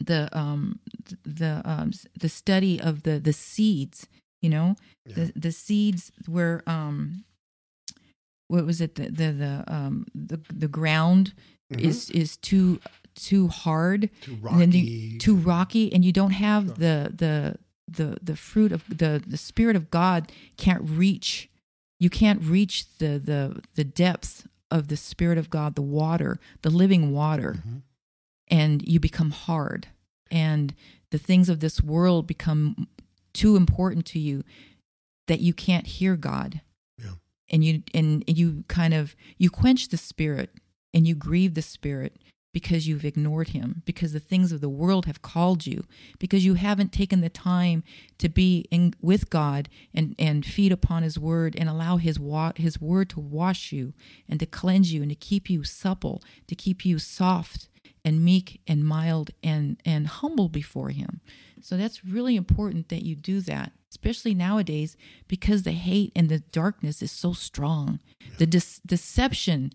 [0.00, 0.78] the um
[1.24, 4.06] the um the study of the the seeds
[4.40, 5.14] you know Yeah.
[5.16, 7.24] the the seeds where um
[8.48, 11.32] what was it the the the um the the ground
[11.72, 11.80] Mhm.
[11.80, 12.80] is is too
[13.14, 14.78] too hard too rocky.
[14.78, 17.56] you, too rocky and you don't have the the
[17.96, 21.48] the the fruit of the the spirit of god can't reach
[22.00, 26.70] you can't reach the the the depths of the spirit of god the water the
[26.70, 27.82] living water Mhm.
[28.48, 29.88] and you become hard
[30.30, 30.74] and
[31.10, 32.88] the things of this world become
[33.32, 34.42] too important to you
[35.28, 36.60] that you can't hear god
[36.98, 37.14] Yeah.
[37.50, 40.50] and you and you kind of you quench the spirit
[40.94, 42.16] and you grieve the spirit
[42.52, 45.84] because you've ignored him because the things of the world have called you
[46.18, 47.82] because you haven't taken the time
[48.18, 52.52] to be in with God and and feed upon his word and allow his wa-
[52.56, 53.94] his word to wash you
[54.28, 57.68] and to cleanse you and to keep you supple to keep you soft
[58.04, 61.20] and meek and mild and and humble before him.
[61.60, 64.96] So that's really important that you do that especially nowadays
[65.28, 68.00] because the hate and the darkness is so strong.
[68.38, 69.70] The dis- deception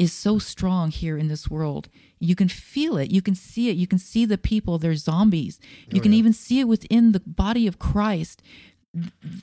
[0.00, 1.90] is so strong here in this world.
[2.18, 3.10] You can feel it.
[3.10, 3.76] You can see it.
[3.76, 4.78] You can see the people.
[4.78, 5.60] They're zombies.
[5.90, 6.18] You Oh, can yeah.
[6.18, 8.42] even see it within the body of Christ.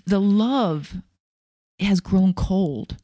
[0.05, 0.95] The love
[1.80, 2.97] has grown cold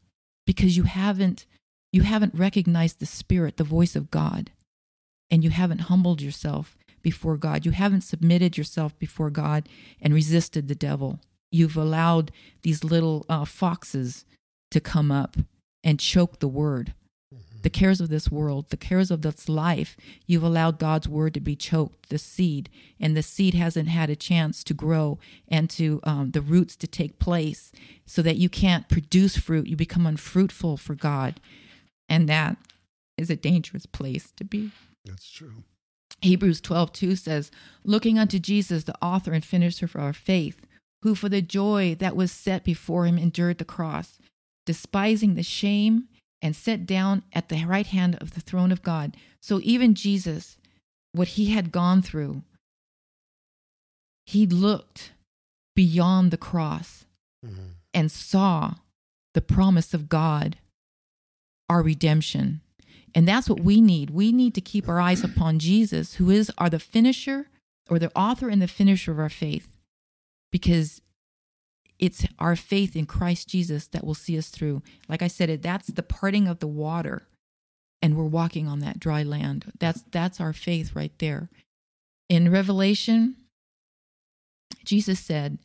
[0.47, 1.45] because you haven't
[1.91, 4.49] you haven't recognized the spirit, the voice of God,
[5.30, 7.68] and you haven't humbled yourself before God.
[7.68, 9.70] You haven't submitted yourself before God
[10.01, 11.20] and resisted the devil.
[11.51, 12.32] You've allowed
[12.64, 14.26] these little uh, foxes
[14.72, 15.38] to come up
[15.84, 16.95] and choke the word
[17.64, 19.97] the cares of this world, the cares of this life,
[20.28, 24.16] you've allowed God's word to be choked, the seed, and the seed hasn't had a
[24.16, 27.72] chance to grow and to um, the roots to take place
[28.05, 29.68] so that you can't produce fruit.
[29.68, 31.39] You become unfruitful for God.
[32.09, 32.57] And that
[33.18, 34.72] is a dangerous place to be.
[35.05, 35.64] That's true.
[36.22, 37.51] Hebrews 12, 2 says,
[37.84, 40.66] Looking unto Jesus, the author and finisher of our faith,
[41.03, 44.20] who for the joy that was set before him endured the cross,
[44.66, 46.07] despising the shame,
[46.44, 49.16] and sat down at the right hand of the throne of God.
[49.41, 50.58] So even Jesus,
[51.14, 52.44] what he had gone through,
[54.26, 55.14] he looked
[55.76, 57.06] beyond the cross
[57.44, 57.76] Mhm.
[57.94, 58.76] and saw
[59.34, 60.58] the promise of God,
[61.70, 62.62] our redemption.
[63.16, 64.10] And that's what we need.
[64.10, 67.50] We need to keep our eyes upon Jesus, who is are the finisher
[67.89, 69.78] or the author and the finisher of our faith.
[70.52, 71.02] Because
[72.04, 74.82] it's our faith in Christ Jesus that will see us through.
[75.08, 77.28] Like I said, that's the parting of the water
[78.01, 79.72] and we're walking on that dry land.
[79.80, 81.49] That's that's our faith right there.
[82.28, 83.38] In Revelation,
[84.84, 85.60] Jesus said,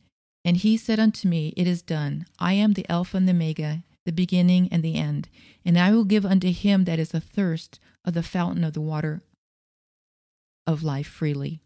[0.45, 2.25] And he said unto me, It is done.
[2.39, 5.27] I am the Alpha and the Omega, the beginning and the end.
[5.65, 9.21] And I will give unto him that is athirst of the fountain of the water
[10.65, 11.59] of life freely.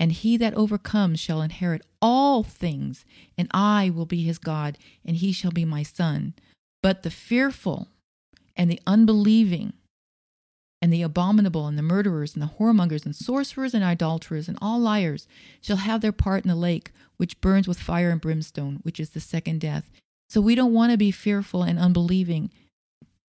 [0.00, 3.04] And he that overcomes shall inherit all things,
[3.36, 6.34] and I will be his God, and he shall be my son.
[6.82, 7.88] But the fearful
[8.56, 9.74] and the unbelieving
[10.80, 14.80] and the abominable and the murderers and the whoremongers and sorcerers and idolaters and all
[14.80, 15.28] liars
[15.60, 19.10] shall have their part in the lake which burns with fire and brimstone, which is
[19.10, 19.90] the second death.
[20.30, 22.50] So we don't want to be fearful and unbelieving.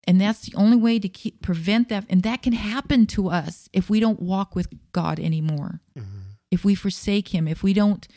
[0.05, 2.05] And that's the only way to keep prevent that.
[2.07, 5.81] And that can happen to us if we don't walk with God anymore.
[5.97, 6.28] Mhm.
[6.51, 8.07] If we forsake him, if we don't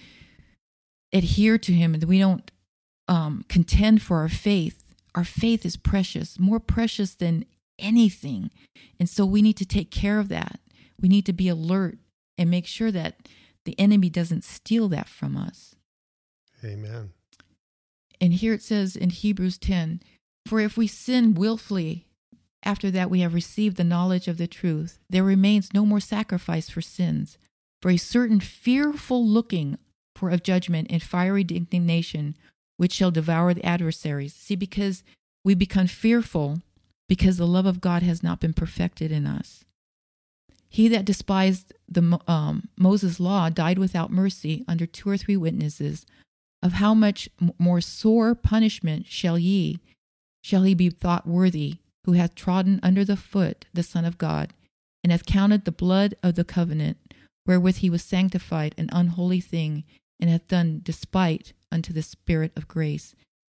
[1.12, 2.50] adhere to him and we don't
[3.08, 4.82] um, contend for our faith,
[5.14, 7.44] our faith is precious, more precious than
[7.78, 8.50] anything.
[8.98, 10.60] And so we need to take care of that.
[11.00, 11.98] We need to be alert
[12.38, 13.28] and make sure that
[13.64, 15.74] the enemy doesn't steal that from us.
[16.64, 17.10] Amen.
[18.20, 20.00] And here it says in Hebrews 10
[20.46, 22.06] For if we sin willfully
[22.62, 26.70] after that we have received the knowledge of the truth, there remains no more sacrifice
[26.70, 27.36] for sins,
[27.82, 29.76] for a certain fearful looking
[30.14, 32.36] for of judgment and fiery indignation
[32.76, 34.34] which shall devour the adversaries.
[34.34, 35.02] See, because
[35.44, 36.62] we become fearful
[37.08, 39.64] because the love of God has not been perfected in us.
[40.68, 46.06] He that despised the um, Moses' law died without mercy under two or three witnesses.
[46.62, 47.28] Of how much
[47.58, 49.80] more sore punishment shall ye,
[50.42, 54.54] shall he be thought worthy, who hath trodden under the foot the Son of God,
[55.04, 56.96] and hath counted the blood of the covenant,
[57.46, 59.84] wherewith he was sanctified, an unholy thing,
[60.20, 63.14] and hath done despite unto the Spirit of grace.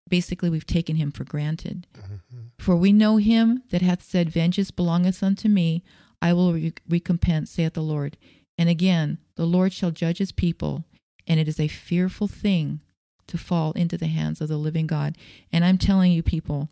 [0.10, 1.88] Basically, we've taken him for granted.
[1.98, 2.40] Mm-hmm.
[2.60, 5.84] For we know him that hath said, Vengeance belongeth unto me,
[6.22, 8.18] I will re- recompense, saith the Lord.
[8.58, 10.86] And again, the Lord shall judge his people,
[11.28, 12.82] and it is a fearful thing
[13.28, 15.18] to fall into the hands of the living God.
[15.52, 16.70] And I'm telling you, people,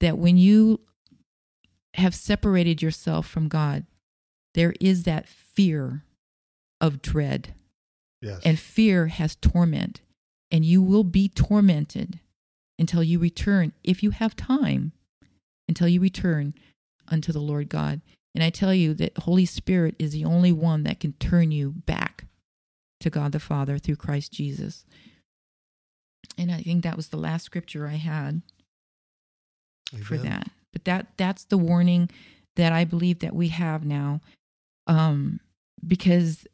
[0.00, 0.80] that when you
[1.94, 3.86] have separated yourself from God,
[4.54, 6.03] there is that fear
[6.84, 7.54] of dread.
[8.20, 8.40] Yes.
[8.44, 10.02] And fear has torment.
[10.50, 12.20] And you will be tormented
[12.78, 14.92] until you return, if you have time,
[15.68, 16.54] until you return
[17.08, 18.02] unto the Lord God.
[18.34, 21.70] And I tell you that Holy Spirit is the only one that can turn you
[21.70, 22.26] back
[23.00, 24.84] to God the Father through Christ Jesus.
[26.36, 28.42] And I think that was the last scripture I had
[29.92, 30.04] Amen.
[30.04, 30.50] for that.
[30.72, 32.10] But that that's the warning
[32.56, 34.20] that I believe that we have now.
[34.86, 35.40] Um,
[35.86, 36.46] because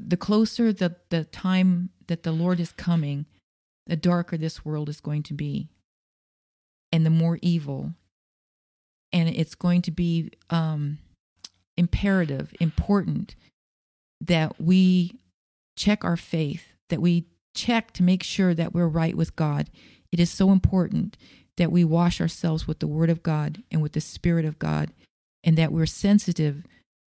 [0.00, 3.26] the closer the, the time that the Lord is coming,
[3.86, 5.68] the darker this world is going to be.
[6.92, 7.94] And the more evil.
[9.12, 10.98] And it's going to be um,
[11.76, 13.34] imperative, important
[14.20, 15.18] that we
[15.76, 19.70] check our faith, that we check to make sure that we're right with God.
[20.12, 21.16] It is so important
[21.56, 24.92] that we wash ourselves with the Word of God and with the Spirit of God,
[25.42, 26.64] and that we're sensitive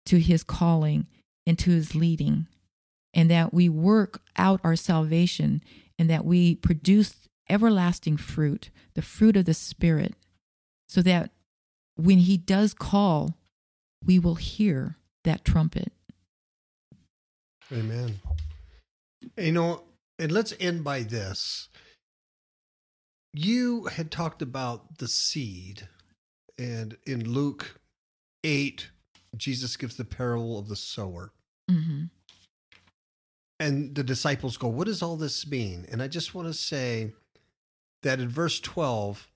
[0.07, 1.07] to His calling
[1.47, 2.47] and to His leading,
[3.17, 5.63] and that we work out our salvation
[5.99, 10.15] and that we produce everlasting fruit, the fruit of the Spirit,
[10.87, 11.31] so that
[11.97, 13.35] when He does call,
[14.05, 15.93] we will hear that trumpet.
[17.73, 18.21] Amen.
[19.37, 19.83] You know,
[20.19, 21.69] and let's end by this.
[23.33, 25.89] You had talked about the seed,
[26.59, 27.81] and in Luke
[28.45, 28.91] 8,
[29.37, 31.33] Jesus gives the parable of the sower.
[31.71, 32.05] Mm-hmm.
[33.59, 35.87] And the disciples go, What does all this mean?
[35.91, 37.13] And I just want to say
[38.03, 39.29] that in verse 12,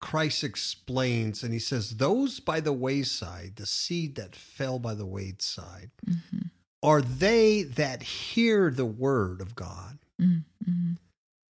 [0.00, 5.06] Christ explains and he says, Those by the wayside, the seed that fell by the
[5.06, 6.46] wayside, mm-hmm.
[6.82, 9.98] are they that hear the word of God.
[10.20, 10.92] Mm-hmm.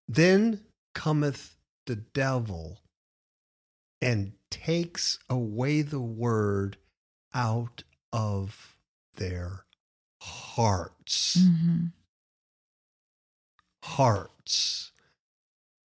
[0.09, 0.61] Then
[0.95, 1.57] cometh
[1.87, 2.79] the devil
[4.01, 6.77] and takes away the word
[7.35, 7.83] out
[8.13, 8.77] of
[9.17, 9.65] their
[10.25, 11.37] hearts.
[11.37, 11.87] Mm-hmm.
[13.83, 14.93] Hearts.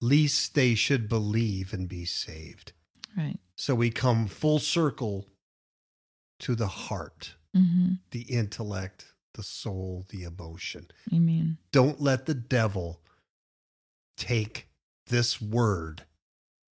[0.01, 2.73] Least they should believe and be saved.
[3.17, 3.39] Right.
[3.57, 5.27] So we come full circle
[6.41, 7.95] to the heart, mm-hmm.
[8.13, 10.87] the intellect, the soul, the emotion.
[11.13, 11.59] Amen.
[11.73, 13.01] Don't let the devil
[14.17, 14.69] take
[15.09, 16.05] this word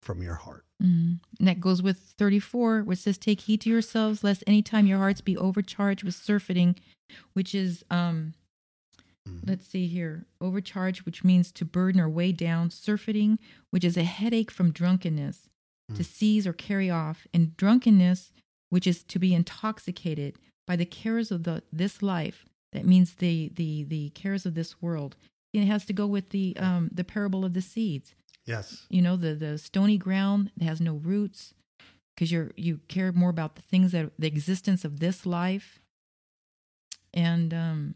[0.01, 0.65] from your heart.
[0.83, 1.15] Mm-hmm.
[1.39, 4.99] And that goes with 34, which says, Take heed to yourselves, lest any time your
[4.99, 6.77] hearts be overcharged with surfeiting,
[7.33, 8.35] which is, um,
[9.29, 9.51] mm-hmm.
[9.51, 13.39] let's see here, overcharge which means to burden or weigh down, surfeiting,
[13.71, 15.49] which is a headache from drunkenness,
[15.91, 15.97] mm-hmm.
[15.97, 18.33] to seize or carry off, and drunkenness,
[18.71, 22.45] which is to be intoxicated by the cares of the this life.
[22.73, 25.17] That means the the the cares of this world.
[25.55, 28.15] It has to go with the um the parable of the seeds.
[28.45, 28.87] Yes.
[28.89, 31.55] You know, the the stony ground that has no roots
[32.15, 35.81] because you're you care more about the things that the existence of this life.
[37.19, 37.95] And um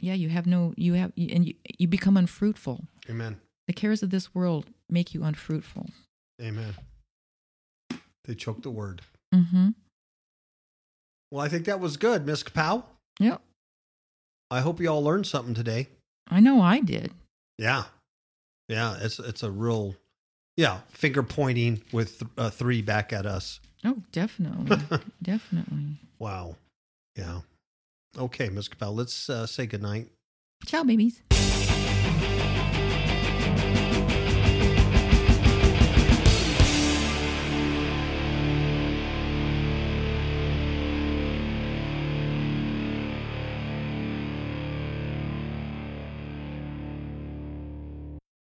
[0.00, 2.84] yeah, you have no you have and you, you become unfruitful.
[3.08, 3.40] Amen.
[3.68, 5.90] The cares of this world make you unfruitful.
[6.40, 6.74] Amen.
[8.24, 9.02] They choke the word.
[9.32, 9.70] Mm-hmm.
[11.30, 12.84] Well, I think that was good, Miss Kapow.
[13.20, 13.40] Yep.
[14.50, 15.88] I hope you all learned something today.
[16.28, 17.12] I know I did.
[17.56, 17.84] Yeah.
[18.68, 19.96] Yeah, it's it's a real,
[20.56, 23.60] yeah, finger pointing with th- uh, three back at us.
[23.84, 24.76] Oh, definitely,
[25.22, 25.98] definitely.
[26.18, 26.56] Wow.
[27.16, 27.40] Yeah.
[28.18, 28.68] Okay, Ms.
[28.68, 30.08] Capel, let's uh, say goodnight.
[30.66, 31.22] Ciao, babies.